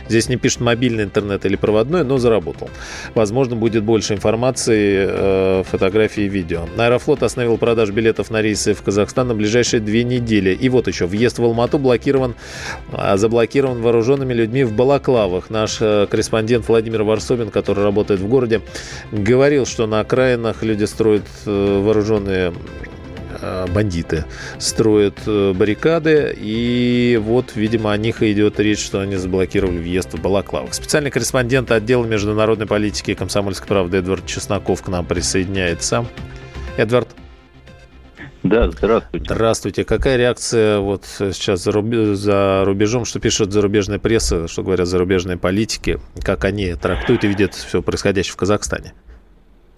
Здесь 0.09 0.29
не 0.29 0.37
пишет 0.37 0.61
мобильный 0.61 1.05
интернет 1.05 1.45
или 1.47 1.57
проводной, 1.57 2.05
но 2.05 2.19
заработал. 2.19 2.71
Возможно, 3.15 3.57
будет 3.57 3.85
больше 3.85 4.15
информации, 4.15 5.07
э, 5.09 5.63
фотографий 5.65 6.27
и 6.27 6.29
видео. 6.29 6.67
Аэрофлот 6.77 7.23
остановил 7.23 7.59
продажу 7.59 7.93
билетов 7.93 8.31
на 8.31 8.43
рейсы 8.43 8.75
в 8.75 8.83
Казахстан 8.83 9.29
на 9.29 9.35
ближайшие 9.35 9.81
две 9.81 10.05
недели. 10.05 10.51
И 10.51 10.69
вот 10.69 10.89
еще, 10.89 11.07
въезд 11.07 11.39
в 11.39 11.45
Алмату 11.45 11.79
блокирован, 11.79 12.35
а, 12.93 13.17
заблокирован 13.17 13.83
вооруженными 13.83 14.33
людьми 14.33 14.65
в 14.65 14.73
балаклавах. 14.73 15.51
Наш 15.51 15.79
э, 15.81 16.07
корреспондент 16.11 16.69
Владимир 16.69 17.03
Варсобин, 17.03 17.51
который 17.51 17.85
работает 17.85 18.21
в 18.21 18.29
городе, 18.29 18.61
говорил, 19.13 19.67
что 19.67 19.87
на 19.87 20.01
окраинах 20.01 20.63
люди 20.63 20.85
строят 20.85 21.25
э, 21.47 21.83
вооруженные 21.85 22.53
бандиты 23.69 24.25
строят 24.59 25.19
э, 25.27 25.53
баррикады, 25.53 26.35
и 26.37 27.19
вот, 27.23 27.57
видимо, 27.57 27.93
о 27.93 27.97
них 27.97 28.23
и 28.23 28.33
идет 28.33 28.59
речь, 28.61 28.85
что 28.85 29.01
они 29.01 29.17
заблокировали 29.17 29.79
въезд 29.79 30.15
в 30.15 30.21
Балаклавах. 30.21 30.75
Специальный 30.75 31.11
корреспондент 31.11 31.71
отдела 31.71 32.05
международной 32.05 32.67
политики 32.67 33.13
и 33.13 33.15
комсомольской 33.15 33.69
правды 33.69 33.99
Эдвард 33.99 34.27
Чесноков 34.27 34.83
к 34.83 34.89
нам 34.89 35.05
присоединяется. 35.07 36.07
Эдвард. 36.77 37.09
Да, 38.43 38.71
здравствуйте. 38.71 39.25
Здравствуйте. 39.25 39.85
Какая 39.85 40.17
реакция 40.17 40.79
вот 40.79 41.05
сейчас 41.07 41.65
за, 41.65 41.73
рубеж, 41.73 42.17
за 42.17 42.63
рубежом, 42.65 43.05
что 43.05 43.19
пишет 43.19 43.53
зарубежная 43.53 43.99
пресса, 43.99 44.47
что 44.47 44.63
говорят 44.63 44.87
зарубежные 44.87 45.37
политики, 45.37 45.99
как 46.23 46.45
они 46.45 46.75
трактуют 46.75 47.25
и 47.25 47.29
видят 47.29 47.55
все 47.55 47.83
происходящее 47.83 48.33
в 48.33 48.37
Казахстане? 48.37 48.95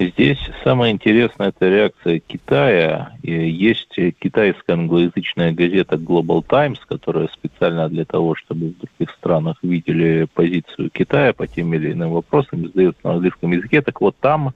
Здесь 0.03 0.39
самое 0.65 0.95
интересное– 0.95 1.49
это 1.51 1.69
реакция 1.69 2.21
Китая. 2.21 3.13
И 3.23 3.33
есть 3.33 3.95
китайская 4.19 4.73
англоязычная 4.73 5.53
газета 5.53 5.97
Global 5.97 6.43
Times, 6.43 6.79
которая 6.89 7.29
специально 7.29 7.87
для 7.91 8.07
того, 8.07 8.35
чтобы 8.35 8.69
в 8.69 8.79
других 8.79 9.15
странах 9.19 9.59
видели 9.63 10.27
позицию 10.33 10.89
Китая 10.89 11.35
по 11.35 11.47
тем 11.47 11.75
или 11.75 11.93
иным 11.93 12.13
вопросам, 12.13 12.65
издает 12.65 12.97
на 13.05 13.13
английском 13.13 13.53
языке. 13.53 13.83
Так 13.83 14.01
вот, 14.01 14.17
там 14.19 14.55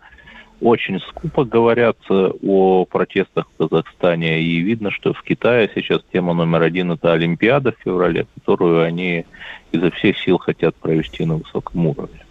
очень 0.63 0.99
скупо 1.01 1.45
говорят 1.45 1.99
о 2.09 2.87
протестах 2.87 3.47
в 3.51 3.69
Казахстане, 3.69 4.41
и 4.41 4.61
видно, 4.61 4.91
что 4.91 5.13
в 5.13 5.23
Китае 5.23 5.71
сейчас 5.75 6.01
тема 6.11 6.33
номер 6.33 6.63
один– 6.63 6.91
это 6.93 7.13
Олимпиада 7.13 7.73
в 7.73 7.83
феврале, 7.85 8.27
которую 8.35 8.83
они 8.83 9.27
изо 9.73 9.91
всех 9.91 10.19
сил 10.21 10.39
хотят 10.39 10.75
провести 10.77 11.27
на 11.27 11.37
высоком 11.37 11.87
уровне. 11.87 12.24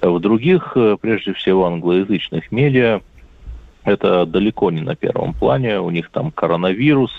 В 0.00 0.18
других, 0.20 0.72
э, 0.76 0.96
прежде 1.00 1.32
всего, 1.32 1.66
англоязычных 1.66 2.52
медиа 2.52 3.00
это 3.84 4.26
далеко 4.26 4.70
не 4.70 4.80
на 4.80 4.96
первом 4.96 5.34
плане. 5.34 5.80
У 5.80 5.90
них 5.90 6.10
там 6.10 6.30
коронавирус, 6.30 7.12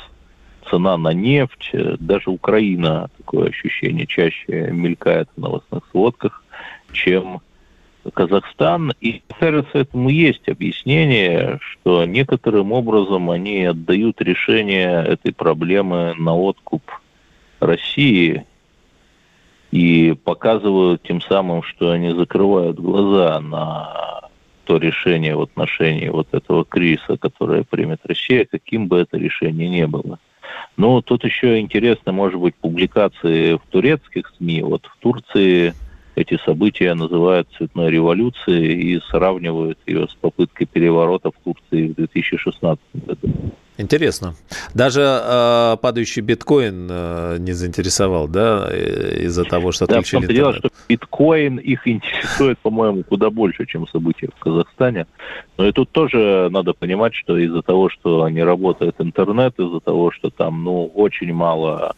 цена 0.69 0.97
на 0.97 1.13
нефть, 1.13 1.69
э, 1.73 1.95
даже 1.99 2.29
Украина, 2.29 3.09
такое 3.17 3.49
ощущение, 3.49 4.07
чаще 4.07 4.71
мелькает 4.71 5.29
в 5.35 5.41
новостных 5.41 5.83
сводках, 5.91 6.43
чем 6.91 7.41
Казахстан. 8.13 8.93
И, 9.01 9.21
кажется, 9.39 9.79
этому 9.79 10.09
есть 10.09 10.47
объяснение, 10.49 11.59
что 11.61 12.05
некоторым 12.05 12.71
образом 12.71 13.29
они 13.29 13.65
отдают 13.65 14.21
решение 14.21 15.03
этой 15.05 15.33
проблемы 15.33 16.13
на 16.17 16.35
откуп 16.35 16.83
России 17.59 18.45
и 19.75 20.13
показывают 20.13 21.03
тем 21.03 21.19
самым, 21.19 21.61
что 21.61 21.91
они 21.91 22.11
закрывают 22.11 22.79
глаза 22.79 23.41
на 23.41 24.21
то 24.63 24.77
решение 24.77 25.35
в 25.35 25.41
отношении 25.41 26.07
вот 26.07 26.29
этого 26.31 26.63
кризиса, 26.63 27.17
которое 27.17 27.63
примет 27.63 27.99
Россия, 28.05 28.47
каким 28.49 28.87
бы 28.87 28.99
это 28.99 29.17
решение 29.17 29.67
ни 29.67 29.83
было. 29.83 30.17
Но 30.77 31.01
тут 31.01 31.25
еще 31.25 31.59
интересно, 31.59 32.13
может 32.13 32.39
быть, 32.39 32.55
публикации 32.55 33.55
в 33.55 33.61
турецких 33.69 34.31
СМИ. 34.37 34.61
Вот 34.61 34.85
в 34.85 34.97
Турции 35.01 35.73
эти 36.15 36.39
события 36.45 36.93
называют 36.93 37.49
цветной 37.57 37.91
революцией 37.91 38.93
и 38.93 39.01
сравнивают 39.09 39.77
ее 39.85 40.07
с 40.07 40.13
попыткой 40.13 40.67
переворота 40.67 41.31
в 41.31 41.35
Турции 41.43 41.89
в 41.89 41.95
2016 41.95 42.79
году. 42.93 43.27
Интересно. 43.77 44.35
Даже 44.73 45.01
э, 45.01 45.77
падающий 45.81 46.21
биткоин 46.21 46.87
э, 46.89 47.37
не 47.39 47.51
заинтересовал, 47.51 48.27
да, 48.27 48.69
из-за 48.73 49.43
того, 49.43 49.71
что 49.73 49.85
отключили 49.85 50.27
да, 50.27 50.33
дело, 50.33 50.53
что 50.53 50.69
биткоин 50.87 51.57
их 51.57 51.85
интересует, 51.87 52.57
по-моему, 52.59 53.03
куда 53.03 53.29
больше, 53.29 53.65
чем 53.65 53.87
события 53.87 54.29
в 54.35 54.39
Казахстане. 54.39 55.07
Но 55.57 55.67
и 55.67 55.71
тут 55.73 55.91
тоже 55.91 56.47
надо 56.51 56.73
понимать, 56.73 57.13
что 57.15 57.37
из-за 57.37 57.61
того, 57.61 57.89
что 57.89 58.27
не 58.29 58.43
работает 58.43 58.95
интернет, 58.99 59.59
из-за 59.59 59.81
того, 59.81 60.11
что 60.11 60.29
там, 60.29 60.63
ну, 60.63 60.85
очень 60.85 61.33
мало 61.33 61.95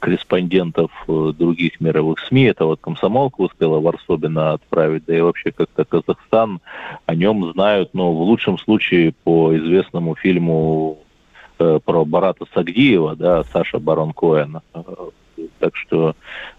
корреспондентов 0.00 0.90
э, 1.06 1.32
других 1.38 1.80
мировых 1.80 2.18
СМИ. 2.26 2.44
Это 2.44 2.64
вот 2.64 2.80
комсомолка 2.80 3.42
успела 3.42 3.78
Варсобина 3.78 4.54
отправить, 4.54 5.04
да 5.06 5.16
и 5.16 5.20
вообще 5.20 5.52
как-то 5.52 5.84
Казахстан 5.84 6.60
о 7.06 7.14
нем 7.14 7.52
знают, 7.52 7.90
ну, 7.92 8.12
в 8.12 8.22
лучшем 8.22 8.58
случае 8.58 9.12
по 9.22 9.56
известному 9.56 10.16
фильму 10.16 10.98
э, 10.98 11.09
про 11.84 12.04
Барата 12.04 12.46
Сагдиева, 12.54 13.16
да, 13.16 13.44
Саша 13.44 13.78
Барон 13.78 14.12
Коэн. 14.12 14.60
Э, 14.74 14.82
так 15.58 15.76
что 15.76 16.14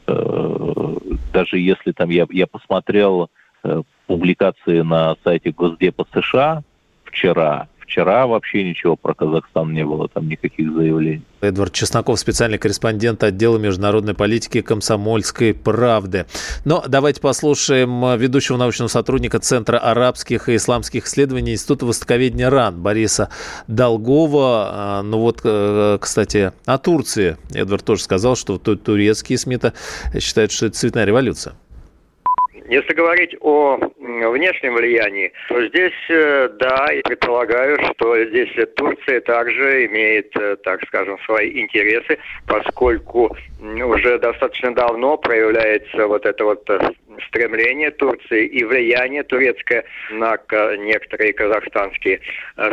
э, 0.07 0.95
даже 1.33 1.59
если 1.59 1.91
там 1.91 2.09
я, 2.09 2.25
я 2.29 2.47
посмотрел 2.47 3.29
э, 3.63 3.81
публикации 4.07 4.81
на 4.81 5.15
сайте 5.23 5.51
Госдепа 5.51 6.05
США 6.13 6.63
вчера, 7.03 7.67
Вчера 7.91 8.25
вообще 8.25 8.63
ничего 8.63 8.95
про 8.95 9.13
Казахстан 9.13 9.73
не 9.73 9.83
было, 9.83 10.07
там 10.07 10.29
никаких 10.29 10.71
заявлений. 10.71 11.23
Эдвард 11.41 11.73
Чесноков, 11.73 12.17
специальный 12.19 12.57
корреспондент 12.57 13.21
отдела 13.21 13.57
международной 13.57 14.13
политики 14.13 14.61
комсомольской 14.61 15.53
правды. 15.53 16.25
Но 16.63 16.85
давайте 16.87 17.19
послушаем 17.19 18.17
ведущего 18.17 18.55
научного 18.55 18.87
сотрудника 18.87 19.39
Центра 19.39 19.77
арабских 19.77 20.47
и 20.47 20.55
исламских 20.55 21.05
исследований 21.05 21.51
Института 21.51 21.85
востоковедения 21.85 22.49
РАН 22.49 22.81
Бориса 22.81 23.29
Долгова. 23.67 24.69
А, 24.71 25.01
ну 25.03 25.19
вот, 25.19 25.41
э, 25.43 25.97
кстати, 25.99 26.53
о 26.65 26.77
Турции. 26.77 27.35
Эдвард 27.53 27.83
тоже 27.83 28.03
сказал, 28.03 28.37
что 28.37 28.57
турецкие 28.57 29.37
СМИ-то 29.37 29.73
считают, 30.17 30.53
что 30.53 30.67
это 30.67 30.77
цветная 30.77 31.03
революция. 31.03 31.55
Если 32.71 32.93
говорить 32.93 33.35
о 33.41 33.77
внешнем 33.99 34.75
влиянии, 34.75 35.33
то 35.49 35.67
здесь, 35.67 35.91
э, 36.09 36.47
да, 36.57 36.87
я 36.89 37.01
предполагаю, 37.01 37.77
что 37.83 38.23
здесь 38.23 38.49
Турция 38.77 39.19
также 39.19 39.87
имеет, 39.87 40.33
э, 40.37 40.55
так 40.63 40.79
скажем, 40.87 41.19
свои 41.25 41.59
интересы, 41.59 42.17
поскольку 42.47 43.35
уже 43.59 44.17
достаточно 44.19 44.73
давно 44.73 45.17
проявляется 45.17 46.07
вот 46.07 46.25
это 46.25 46.45
вот 46.45 46.63
э, 46.69 46.79
стремление 47.27 47.91
Турции 47.91 48.45
и 48.45 48.63
влияние 48.63 49.23
турецкое 49.23 49.83
на 50.11 50.37
некоторые 50.77 51.33
казахстанские 51.33 52.21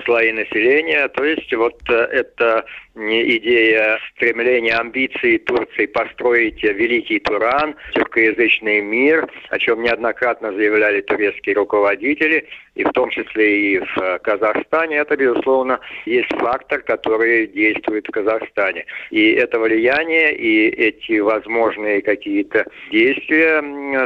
слои 0.04 0.32
населения. 0.32 1.08
То 1.08 1.24
есть 1.24 1.52
вот 1.54 1.80
это 1.88 2.64
идея 2.94 3.98
стремления, 4.14 4.74
амбиции 4.76 5.38
Турции 5.38 5.86
построить 5.86 6.62
великий 6.62 7.20
Туран, 7.20 7.76
тюркоязычный 7.94 8.80
мир, 8.80 9.28
о 9.50 9.58
чем 9.58 9.82
неоднократно 9.82 10.52
заявляли 10.52 11.00
турецкие 11.02 11.54
руководители, 11.54 12.46
и 12.78 12.84
в 12.84 12.92
том 12.92 13.10
числе 13.10 13.74
и 13.74 13.78
в 13.80 14.18
Казахстане, 14.22 14.98
это, 14.98 15.16
безусловно, 15.16 15.80
есть 16.06 16.32
фактор, 16.38 16.80
который 16.80 17.48
действует 17.48 18.06
в 18.06 18.12
Казахстане. 18.12 18.86
И 19.10 19.32
это 19.32 19.58
влияние, 19.58 20.34
и 20.34 20.68
эти 20.68 21.18
возможные 21.18 22.00
какие-то 22.02 22.64
действия 22.92 23.60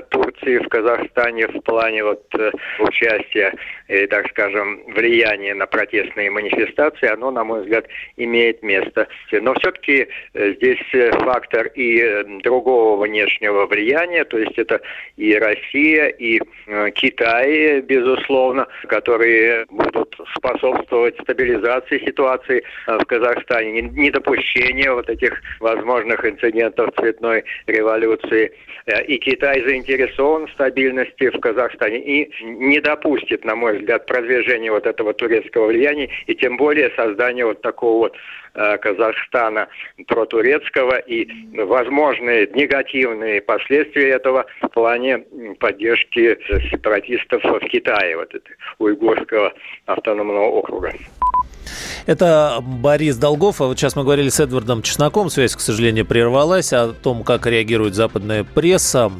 Турции 0.09 0.59
в 0.59 0.69
Казахстане 0.69 1.49
в 1.49 1.61
плане 1.61 2.03
вот 2.03 2.25
э, 2.39 2.51
участия, 2.81 3.55
и, 3.93 4.07
так 4.07 4.29
скажем, 4.31 4.81
влияния 4.87 5.55
на 5.55 5.67
протестные 5.67 6.31
манифестации, 6.31 7.09
оно, 7.09 7.31
на 7.31 7.45
мой 7.45 7.63
взгляд, 7.63 7.87
имеет 8.17 8.63
место. 8.63 9.07
Но 9.31 9.55
все-таки 9.55 10.09
э, 10.33 10.55
здесь 10.55 10.83
э, 10.95 11.11
фактор 11.13 11.67
и 11.75 12.25
другого 12.43 13.05
внешнего 13.05 13.67
влияния, 13.67 14.25
то 14.25 14.39
есть 14.39 14.59
это 14.59 14.81
и 15.17 15.35
Россия, 15.35 16.07
и 16.07 16.41
Китай, 16.95 17.81
безусловно, 17.81 18.67
которые 18.89 19.67
будут 19.69 20.17
способствовать 20.37 21.19
стабилизации 21.21 21.99
ситуации 21.99 22.63
в 22.87 23.05
Казахстане, 23.05 23.83
недопущение 23.83 24.93
вот 24.93 25.11
этих 25.11 25.41
возможных 25.61 26.25
инцидентов 26.25 26.91
цветной 26.99 27.45
революции. 27.67 28.53
И 29.07 29.19
Китай 29.19 29.63
заинтересован 29.63 30.47
в 30.47 30.53
стабильности 30.53 31.31
в 31.31 31.39
Казахстане 31.41 31.99
и 31.99 32.33
не 32.43 32.81
допустит, 32.81 33.45
на 33.45 33.55
мой 33.55 33.79
взгляд, 33.79 33.82
продвижения 34.07 34.71
вот 34.71 34.87
этого 34.87 35.13
турецкого 35.15 35.67
влияния 35.67 36.09
и 36.27 36.35
тем 36.35 36.57
более 36.57 36.91
создания 36.97 37.45
вот 37.45 37.63
такого 37.63 37.99
вот 37.99 38.17
э, 38.55 38.79
Казахстана 38.79 39.69
протурецкого 40.07 40.99
и 40.99 41.29
возможные 41.55 42.49
негативные 42.55 43.41
последствия 43.41 44.11
этого 44.11 44.47
в 44.61 44.69
плане 44.69 45.19
поддержки 45.59 46.39
сепаратистов 46.71 47.43
в 47.45 47.61
Китае, 47.69 48.17
вот 48.17 48.35
это, 48.35 48.49
уйгурского 48.79 49.53
автономного 49.87 50.47
округа. 50.47 50.93
Это 52.07 52.59
Борис 52.61 53.17
Долгов. 53.17 53.61
А 53.61 53.67
вот 53.67 53.79
сейчас 53.79 53.97
мы 53.97 54.03
говорили 54.03 54.29
с 54.29 54.41
Эдвардом 54.41 54.83
Чесноком. 54.83 55.31
Связь, 55.31 55.55
к 55.55 55.61
сожалению, 55.61 56.05
прервалась. 56.05 56.73
О 56.73 56.93
том, 56.93 57.23
как 57.23 57.47
реагирует 57.47 57.95
западная 57.95 58.45
пресса 58.45 59.11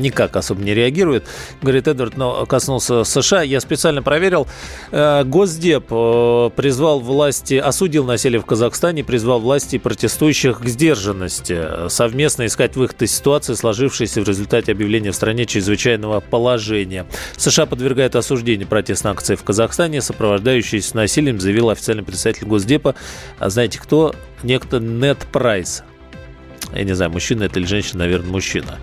никак 0.00 0.36
особо 0.36 0.62
не 0.62 0.74
реагирует. 0.74 1.24
Говорит 1.62 1.88
Эдвард, 1.88 2.16
но 2.16 2.46
коснулся 2.46 3.04
США. 3.04 3.42
Я 3.42 3.60
специально 3.60 4.02
проверил. 4.02 4.46
Э, 4.90 5.24
Госдеп 5.24 5.86
э, 5.90 6.50
призвал 6.56 7.00
власти, 7.00 7.54
осудил 7.54 8.04
насилие 8.04 8.40
в 8.40 8.46
Казахстане, 8.46 9.04
призвал 9.04 9.40
власти 9.40 9.78
протестующих 9.78 10.60
к 10.60 10.66
сдержанности, 10.66 11.88
совместно 11.88 12.46
искать 12.46 12.76
выход 12.76 13.02
из 13.02 13.14
ситуации, 13.14 13.54
сложившейся 13.54 14.22
в 14.22 14.28
результате 14.28 14.72
объявления 14.72 15.12
в 15.12 15.16
стране 15.16 15.46
чрезвычайного 15.46 16.20
положения. 16.20 17.06
США 17.36 17.66
подвергает 17.66 18.16
осуждению 18.16 18.68
протестной 18.68 19.12
акции 19.12 19.34
в 19.34 19.42
Казахстане, 19.42 20.00
сопровождающейся 20.00 20.96
насилием, 20.96 21.40
заявил 21.40 21.70
официальный 21.70 22.04
представитель 22.04 22.46
Госдепа. 22.46 22.94
А 23.38 23.50
знаете 23.50 23.78
кто? 23.78 24.14
Некто 24.42 24.80
Нет 24.80 25.26
Прайс. 25.32 25.82
Я 26.74 26.84
не 26.84 26.92
знаю, 26.92 27.10
мужчина 27.10 27.44
это 27.44 27.58
или 27.58 27.66
женщина, 27.66 28.00
наверное, 28.00 28.30
мужчина. 28.30 28.78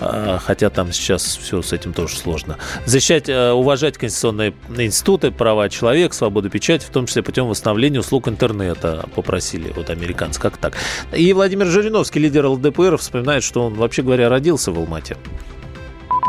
А, 0.00 0.38
хотя 0.38 0.70
там 0.70 0.92
сейчас 0.92 1.22
все 1.36 1.62
с 1.62 1.72
этим 1.72 1.92
тоже 1.92 2.16
сложно. 2.16 2.58
Защищать, 2.84 3.28
э, 3.28 3.50
уважать 3.52 3.98
конституционные 3.98 4.54
институты, 4.76 5.30
права 5.30 5.68
человека, 5.68 6.14
свободу 6.14 6.50
печати, 6.50 6.84
в 6.84 6.90
том 6.90 7.06
числе 7.06 7.22
путем 7.22 7.46
восстановления 7.46 8.00
услуг 8.00 8.28
интернета, 8.28 9.06
попросили 9.14 9.72
вот 9.74 9.90
американцы. 9.90 10.40
Как 10.40 10.56
так? 10.56 10.74
И 11.12 11.32
Владимир 11.32 11.66
Жириновский, 11.66 12.20
лидер 12.20 12.46
ЛДПР, 12.46 12.96
вспоминает, 12.98 13.42
что 13.42 13.66
он, 13.66 13.74
вообще 13.74 14.02
говоря, 14.02 14.28
родился 14.28 14.72
в 14.72 14.78
Алмате. 14.78 15.16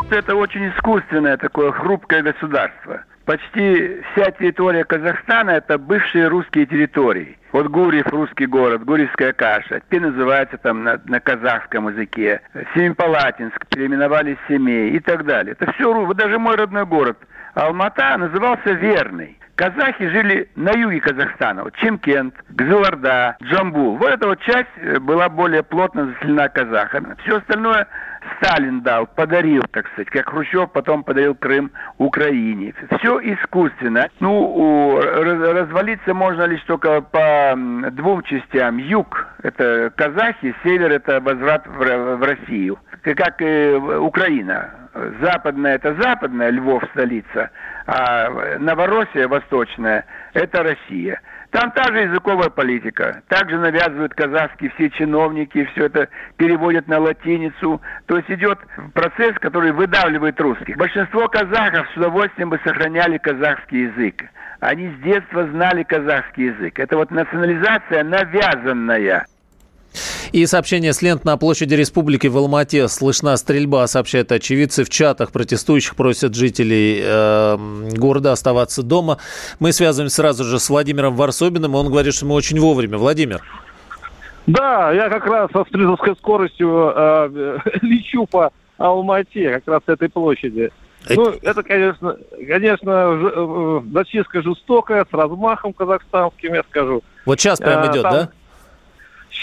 Это 0.10 0.36
очень 0.36 0.70
искусственное 0.70 1.38
такое 1.38 1.72
хрупкое 1.72 2.22
государство. 2.22 3.04
Почти 3.26 4.02
вся 4.12 4.32
территория 4.32 4.84
Казахстана– 4.84 5.50
это 5.52 5.78
бывшие 5.78 6.28
русские 6.28 6.66
территории. 6.66 7.38
Вот 7.54 7.68
Гурьев– 7.68 8.08
русский 8.12 8.48
город, 8.48 8.84
Гурьевская 8.84 9.32
каша. 9.32 9.80
Теперь 9.82 10.02
называется 10.02 10.58
там 10.58 10.84
на, 10.84 11.00
на 11.06 11.20
казахском 11.20 11.88
языке. 11.88 12.42
Семипалатинск 12.74 13.68
переименовали 13.68 14.40
Семей 14.48 14.90
и 14.90 15.00
так 15.00 15.24
далее. 15.24 15.56
Это 15.58 15.72
все, 15.74 15.94
вот 15.94 16.18
даже 16.18 16.40
мой 16.40 16.56
родной 16.56 16.88
город 16.88 17.20
Алмата 17.54 18.18
назывался 18.18 18.72
Верный. 18.72 19.38
Казахи 19.56 20.10
жили 20.10 20.50
на 20.56 20.72
юге 20.72 21.00
Казахстана. 21.00 21.64
Вот 21.64 21.76
Чемкент, 21.76 22.34
Гзыларда, 22.50 23.38
Джамбул. 23.44 23.98
Вот 23.98 24.10
эта 24.10 24.28
вот 24.28 24.40
часть 24.42 24.68
э, 24.78 24.98
была 25.00 25.30
более 25.30 25.62
плотно 25.62 26.08
заселена 26.08 26.50
казахами. 26.50 27.16
Все 27.24 27.38
остальное 27.38 27.88
Сталин 28.38 28.82
дал, 28.82 29.08
подарил, 29.08 29.64
так 29.72 29.88
сказать, 29.90 30.10
как 30.10 30.30
Хрущев 30.30 30.72
потом 30.72 31.04
подарил 31.04 31.36
Крым 31.36 31.72
Украине. 31.98 32.74
Все 33.00 33.20
искусственно. 33.20 34.10
Ну, 34.20 35.00
развалиться 35.02 36.14
можно 36.14 36.44
лишь 36.44 36.64
только 36.64 37.02
по 37.02 37.54
двум 37.92 38.24
частям. 38.24 38.78
Юг– 38.78 39.28
это 39.44 39.92
казахи, 39.96 40.56
север– 40.64 40.92
это 40.94 41.20
возврат 41.20 41.66
в 41.68 42.24
Россию. 42.24 42.80
Как 43.02 43.42
и 43.42 43.74
Украина. 43.76 44.72
Западная– 45.22 45.76
это 45.76 45.96
западная, 45.96 46.52
Львов– 46.52 46.84
столица, 46.94 47.50
а 47.88 48.58
Новороссия– 48.60 49.28
восточная– 49.30 50.06
это 50.34 50.64
Россия. 50.64 51.22
Там 51.52 51.72
та 51.72 51.84
же 51.84 52.00
языковая 52.00 52.50
политика. 52.50 53.22
Также 53.28 53.60
навязывают 53.60 54.16
казахские 54.16 54.72
все 54.72 54.90
чиновники, 54.90 55.70
все 55.74 55.86
это 55.86 56.10
переводят 56.38 56.88
на 56.88 56.98
латиницу. 57.00 57.80
То 58.08 58.18
есть 58.18 58.30
идет 58.32 58.58
процесс, 58.94 59.36
который 59.40 59.72
выдавливает 59.72 60.42
русских. 60.42 60.78
Большинство 60.78 61.28
казахов 61.28 61.88
с 61.94 61.98
удовольствием 61.98 62.50
бы 62.50 62.60
сохраняли 62.66 63.20
казахский 63.20 63.84
язык. 63.84 64.24
Они 64.62 64.90
с 64.90 65.04
детства 65.04 65.46
знали 65.48 65.84
казахский 65.84 66.46
язык. 66.46 66.80
Это 66.80 66.98
вот 66.98 67.12
национализация 67.12 68.04
навязанная. 68.04 69.26
И 70.34 70.48
сообщение 70.48 70.94
с 70.94 71.04
лент 71.04 71.26
на 71.26 71.38
площади 71.38 71.76
Республики 71.76 72.26
в 72.26 72.36
Алмате. 72.36 72.88
Слышна 72.88 73.38
стрельба, 73.38 73.86
сообщают 73.86 74.32
очевидцы. 74.32 74.84
В 74.84 74.90
чатах 74.90 75.32
протестующих 75.32 75.96
просят 75.96 76.34
жителей 76.34 77.02
э, 77.04 77.58
города 77.96 78.32
оставаться 78.32 78.82
дома. 78.82 79.20
Мы 79.60 79.72
связываемся 79.72 80.16
сразу 80.16 80.44
же 80.44 80.58
с 80.58 80.72
Владимиром 80.72 81.16
Варсобиным. 81.16 81.76
Он 81.76 81.86
говорит, 81.86 82.16
что 82.16 82.26
мы 82.26 82.34
очень 82.34 82.60
вовремя. 82.60 82.98
Владимир. 82.98 83.44
Да, 84.48 84.92
я 84.92 85.08
как 85.10 85.24
раз 85.28 85.52
со 85.52 85.66
стрелковской 85.66 86.16
скоростью 86.16 86.92
э, 86.96 87.60
лечу 87.84 88.26
по 88.26 88.52
Алмате, 88.80 89.54
как 89.54 89.68
раз 89.68 89.82
с 89.86 89.90
этой 89.90 90.10
площади. 90.10 90.72
Ну, 91.10 91.32
это, 91.44 91.62
конечно, 91.62 92.18
конечно, 92.48 92.90
э, 92.90 93.82
зачистка 93.94 94.42
жестокая, 94.42 95.06
с 95.06 95.14
размахом 95.14 95.74
казахстанским, 95.74 96.56
я 96.56 96.64
скажу. 96.64 97.04
Вот 97.28 97.40
сейчас 97.40 97.60
прям 97.60 97.92
идет, 97.92 98.02
Там... 98.02 98.14
да? 98.14 98.30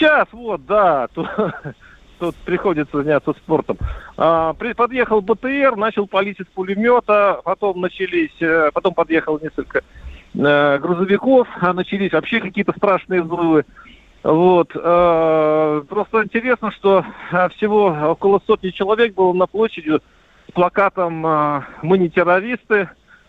Сейчас, 0.00 0.28
вот, 0.32 0.64
да. 0.64 1.08
Тут, 1.08 1.28
тут 2.18 2.34
приходится 2.36 3.02
заняться 3.02 3.32
спортом. 3.34 3.76
А, 4.16 4.54
при, 4.54 4.72
подъехал 4.72 5.20
БТР, 5.20 5.76
начал 5.76 6.06
палить 6.06 6.40
из 6.40 6.46
пулемета, 6.46 7.42
потом 7.44 7.82
начались, 7.82 8.34
э, 8.40 8.70
потом 8.72 8.94
подъехал 8.94 9.38
несколько 9.42 9.82
э, 10.34 10.78
грузовиков, 10.78 11.46
а 11.60 11.74
начались 11.74 12.12
вообще 12.12 12.40
какие-то 12.40 12.72
страшные 12.74 13.22
взрывы. 13.22 13.66
Вот. 14.22 14.70
Э, 14.74 15.82
просто 15.86 16.24
интересно, 16.24 16.70
что 16.70 17.04
э, 17.30 17.48
всего 17.50 17.94
около 18.12 18.40
сотни 18.46 18.70
человек 18.70 19.14
было 19.14 19.34
на 19.34 19.46
площади 19.46 19.98
с 20.48 20.52
плакатом 20.54 21.26
э, 21.26 21.62
«Мы 21.82 21.98
не 21.98 22.08
террористы, 22.08 22.88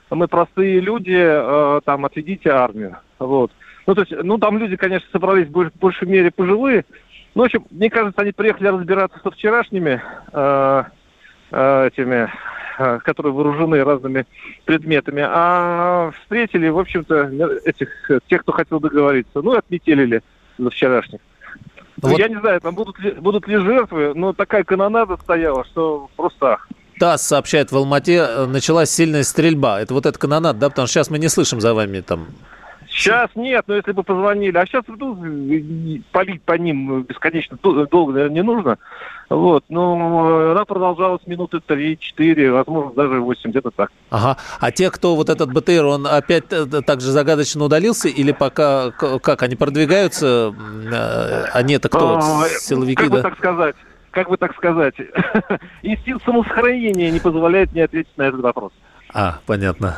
мы 0.10 0.30
простые 0.30 0.80
люди, 0.80 1.18
э, 1.18 1.82
там, 1.84 2.06
отведите 2.06 2.50
армию». 2.50 2.96
Вот. 3.20 3.52
Ну, 3.88 3.96
то 3.96 4.02
есть, 4.02 4.14
ну, 4.24 4.38
там 4.38 4.58
люди, 4.58 4.76
конечно, 4.76 5.08
собрались 5.12 5.48
в 5.48 5.72
большей 5.80 6.08
мере 6.08 6.32
пожилые. 6.32 6.86
Ну, 7.34 7.44
в 7.44 7.46
общем, 7.46 7.66
мне 7.72 7.90
кажется, 7.90 8.22
они 8.22 8.32
приехали 8.32 8.68
разбираться 8.68 9.20
со 9.24 9.32
вчерашними 9.32 10.02
э, 10.34 10.84
э, 11.52 11.88
этими, 11.88 12.30
э, 12.78 13.00
которые 13.00 13.34
вооружены 13.34 13.84
разными 13.84 14.26
предметами, 14.66 15.24
а 15.26 16.12
встретили, 16.22 16.68
в 16.70 16.78
общем-то, 16.78 17.32
этих, 17.66 17.90
тех, 18.28 18.42
кто 18.42 18.52
хотел 18.52 18.80
договориться, 18.80 19.42
ну, 19.42 19.54
отметили 19.54 20.22
за 20.58 20.70
вчерашних. 20.70 21.22
Вот. 22.02 22.18
Я 22.18 22.28
не 22.28 22.40
знаю, 22.40 22.60
там 22.62 22.76
будут 22.76 23.00
ли, 23.00 23.12
будут 23.12 23.48
ли 23.48 23.58
жертвы, 23.58 24.14
но 24.16 24.34
такая 24.34 24.64
канонада 24.64 25.18
стояла, 25.18 25.64
что 25.66 26.10
просто 26.16 26.60
ТАСС 27.00 27.24
сообщает, 27.24 27.72
в 27.72 27.78
Алмате 27.78 28.18
э, 28.18 28.46
началась 28.46 28.92
сильная 28.92 29.24
стрельба. 29.24 29.82
Это 29.82 29.94
вот 29.94 30.06
эта 30.06 30.20
канонада, 30.20 30.60
да? 30.60 30.70
Потому 30.70 30.88
что 30.88 30.94
сейчас 30.94 31.10
мы 31.10 31.18
не 31.18 31.30
слышим 31.30 31.60
за 31.60 31.74
вами 31.74 32.02
там 32.02 32.28
Сейчас 33.02 33.32
нет, 33.34 33.66
но 33.68 33.76
если 33.76 33.94
бы 33.94 34.04
позвонили. 34.04 34.56
А 34.58 34.66
сейчас 34.66 34.84
ну, 34.88 35.16
полить 36.12 36.44
по 36.44 36.54
ним 36.54 37.02
бесконечно 37.02 37.58
долго, 37.62 38.14
наверное, 38.14 38.36
не 38.36 38.44
нужно. 38.44 38.78
Вот, 39.30 39.64
но 39.70 40.52
она 40.52 40.66
продолжалась 40.66 41.26
минуты 41.26 41.62
3-4, 41.66 42.52
возможно, 42.52 42.92
даже 42.94 43.20
8, 43.20 43.50
где-то 43.50 43.72
так. 43.72 43.90
Ага. 44.12 44.38
А 44.60 44.72
те, 44.72 44.92
кто 44.92 45.16
вот 45.16 45.30
этот 45.30 45.52
БТР, 45.52 45.86
он 45.86 46.06
опять 46.06 46.52
э, 46.52 46.66
так 46.86 47.02
же 47.02 47.12
загадочно 47.12 47.64
удалился? 47.64 48.08
Или 48.08 48.34
пока, 48.34 48.92
как, 48.92 49.42
они 49.42 49.56
продвигаются? 49.56 50.54
Э, 50.92 51.46
они 51.54 51.76
это 51.76 51.90
кто? 51.90 52.18
А, 52.18 52.50
силовики, 52.50 52.96
как 52.96 53.10
да? 53.10 53.16
бы 53.18 53.22
так 53.24 53.38
сказать? 53.38 53.76
Как 54.12 54.30
бы 54.30 54.38
так 54.38 54.56
сказать? 54.56 54.96
Инстинкт 55.82 56.26
самосохранения 56.26 57.10
не 57.10 57.20
позволяет 57.20 57.72
мне 57.72 57.86
ответить 57.86 58.16
на 58.18 58.24
этот 58.24 58.42
вопрос. 58.42 58.74
А, 59.14 59.40
понятно. 59.46 59.98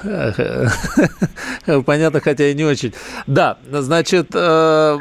понятно, 1.86 2.20
хотя 2.20 2.48
и 2.48 2.54
не 2.56 2.64
очень. 2.64 2.94
Да, 3.28 3.58
значит, 3.72 4.30
э, 4.34 4.98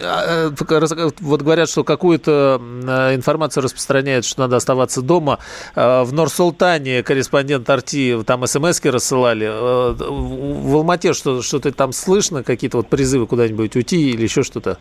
э, 0.00 0.50
вот 1.20 1.42
говорят, 1.42 1.68
что 1.68 1.82
какую-то 1.82 2.60
э, 2.60 3.14
информацию 3.16 3.64
распространяют, 3.64 4.24
что 4.24 4.42
надо 4.42 4.56
оставаться 4.56 5.02
дома. 5.02 5.40
В 5.74 6.08
Нур-Султане 6.12 7.02
корреспондент 7.02 7.68
Арти 7.68 8.22
там 8.24 8.46
смс 8.46 8.80
рассылали. 8.84 9.46
В 9.48 10.76
Алмате 10.76 11.12
что, 11.12 11.42
что-то 11.42 11.72
там 11.72 11.92
слышно? 11.92 12.44
Какие-то 12.44 12.76
вот 12.76 12.88
призывы 12.88 13.26
куда-нибудь 13.26 13.74
уйти 13.74 14.10
или 14.10 14.22
еще 14.22 14.44
что-то? 14.44 14.78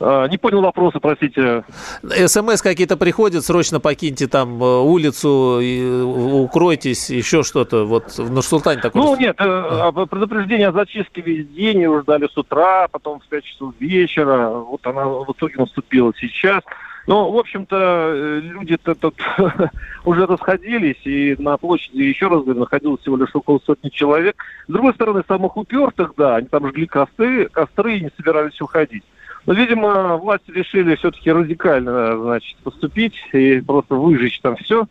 А, 0.00 0.26
не 0.28 0.38
понял 0.38 0.60
вопроса, 0.60 1.00
простите. 1.00 1.64
СМС 2.02 2.62
какие-то 2.62 2.96
приходят, 2.96 3.44
срочно 3.44 3.80
покиньте 3.80 4.26
там 4.26 4.62
э, 4.62 4.80
улицу, 4.80 5.60
э, 5.62 6.02
укройтесь, 6.02 7.10
еще 7.10 7.42
что-то. 7.42 7.84
Вот 7.84 8.18
в 8.18 8.30
Нур-Султане 8.30 8.80
такое. 8.80 9.02
Ну, 9.02 9.16
нет, 9.16 9.36
а. 9.38 9.92
предупреждение 9.92 10.68
о 10.68 10.72
зачистке 10.72 11.20
весь 11.20 11.48
день 11.48 11.82
его 11.82 12.00
ждали 12.00 12.28
с 12.28 12.36
утра, 12.36 12.88
потом 12.88 13.20
в 13.20 13.26
5 13.26 13.44
часов 13.44 13.74
вечера. 13.80 14.50
Вот 14.50 14.86
она 14.86 15.06
в 15.06 15.32
итоге 15.32 15.54
наступила 15.58 16.12
сейчас. 16.18 16.62
Ну, 17.06 17.30
в 17.30 17.38
общем-то, 17.38 18.40
люди-то 18.42 18.96
тут 18.96 19.14
уже 20.04 20.26
расходились, 20.26 21.00
и 21.04 21.36
на 21.38 21.56
площади, 21.56 22.02
еще 22.02 22.26
раз 22.26 22.42
говорю, 22.42 22.60
находилось 22.60 23.00
всего 23.00 23.16
лишь 23.16 23.34
около 23.34 23.60
сотни 23.64 23.90
человек. 23.90 24.42
С 24.66 24.72
другой 24.72 24.92
стороны, 24.94 25.22
самых 25.28 25.56
упертых, 25.56 26.14
да, 26.16 26.36
они 26.36 26.48
там 26.48 26.66
жгли 26.68 26.86
костры, 26.86 27.48
костры 27.48 27.98
и 27.98 28.00
не 28.02 28.10
собирались 28.16 28.60
уходить. 28.60 29.04
Но, 29.46 29.54
видимо, 29.54 30.16
власти 30.16 30.50
решили 30.50 30.96
все-таки 30.96 31.30
радикально, 31.30 32.18
значит, 32.20 32.56
поступить 32.58 33.14
и 33.32 33.60
просто 33.60 33.94
выжечь 33.94 34.40
там 34.40 34.56
все. 34.56 34.86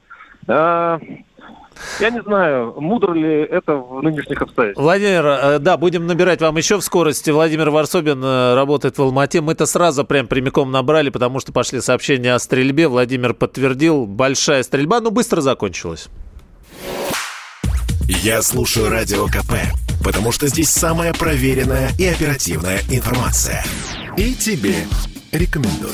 А, 0.47 0.99
я 1.99 2.09
не 2.09 2.21
знаю, 2.21 2.73
мудро 2.77 3.13
ли 3.13 3.41
это 3.41 3.75
в 3.75 4.01
нынешних 4.01 4.41
обстоятельствах. 4.41 4.83
Владимир, 4.83 5.25
э, 5.25 5.59
да, 5.59 5.75
будем 5.77 6.07
набирать 6.07 6.41
вам 6.41 6.55
еще 6.55 6.77
в 6.77 6.81
скорости. 6.81 7.31
Владимир 7.31 7.69
Варсобин 7.69 8.23
э, 8.23 8.55
работает 8.55 8.97
в 8.97 9.01
Алмате. 9.01 9.41
Мы-то 9.41 9.65
сразу 9.65 10.05
прям 10.05 10.27
прямиком 10.27 10.71
набрали, 10.71 11.09
потому 11.09 11.39
что 11.39 11.51
пошли 11.51 11.81
сообщения 11.81 12.33
о 12.33 12.39
стрельбе. 12.39 12.87
Владимир 12.87 13.33
подтвердил, 13.33 14.05
большая 14.05 14.63
стрельба, 14.63 15.01
но 15.01 15.11
быстро 15.11 15.41
закончилась. 15.41 16.07
Я 18.07 18.41
слушаю 18.41 18.89
Радио 18.89 19.25
КП, 19.25 19.53
потому 20.03 20.31
что 20.31 20.47
здесь 20.47 20.69
самая 20.69 21.13
проверенная 21.13 21.89
и 21.97 22.05
оперативная 22.05 22.79
информация. 22.89 23.63
И 24.17 24.33
тебе 24.33 24.73
рекомендую. 25.33 25.91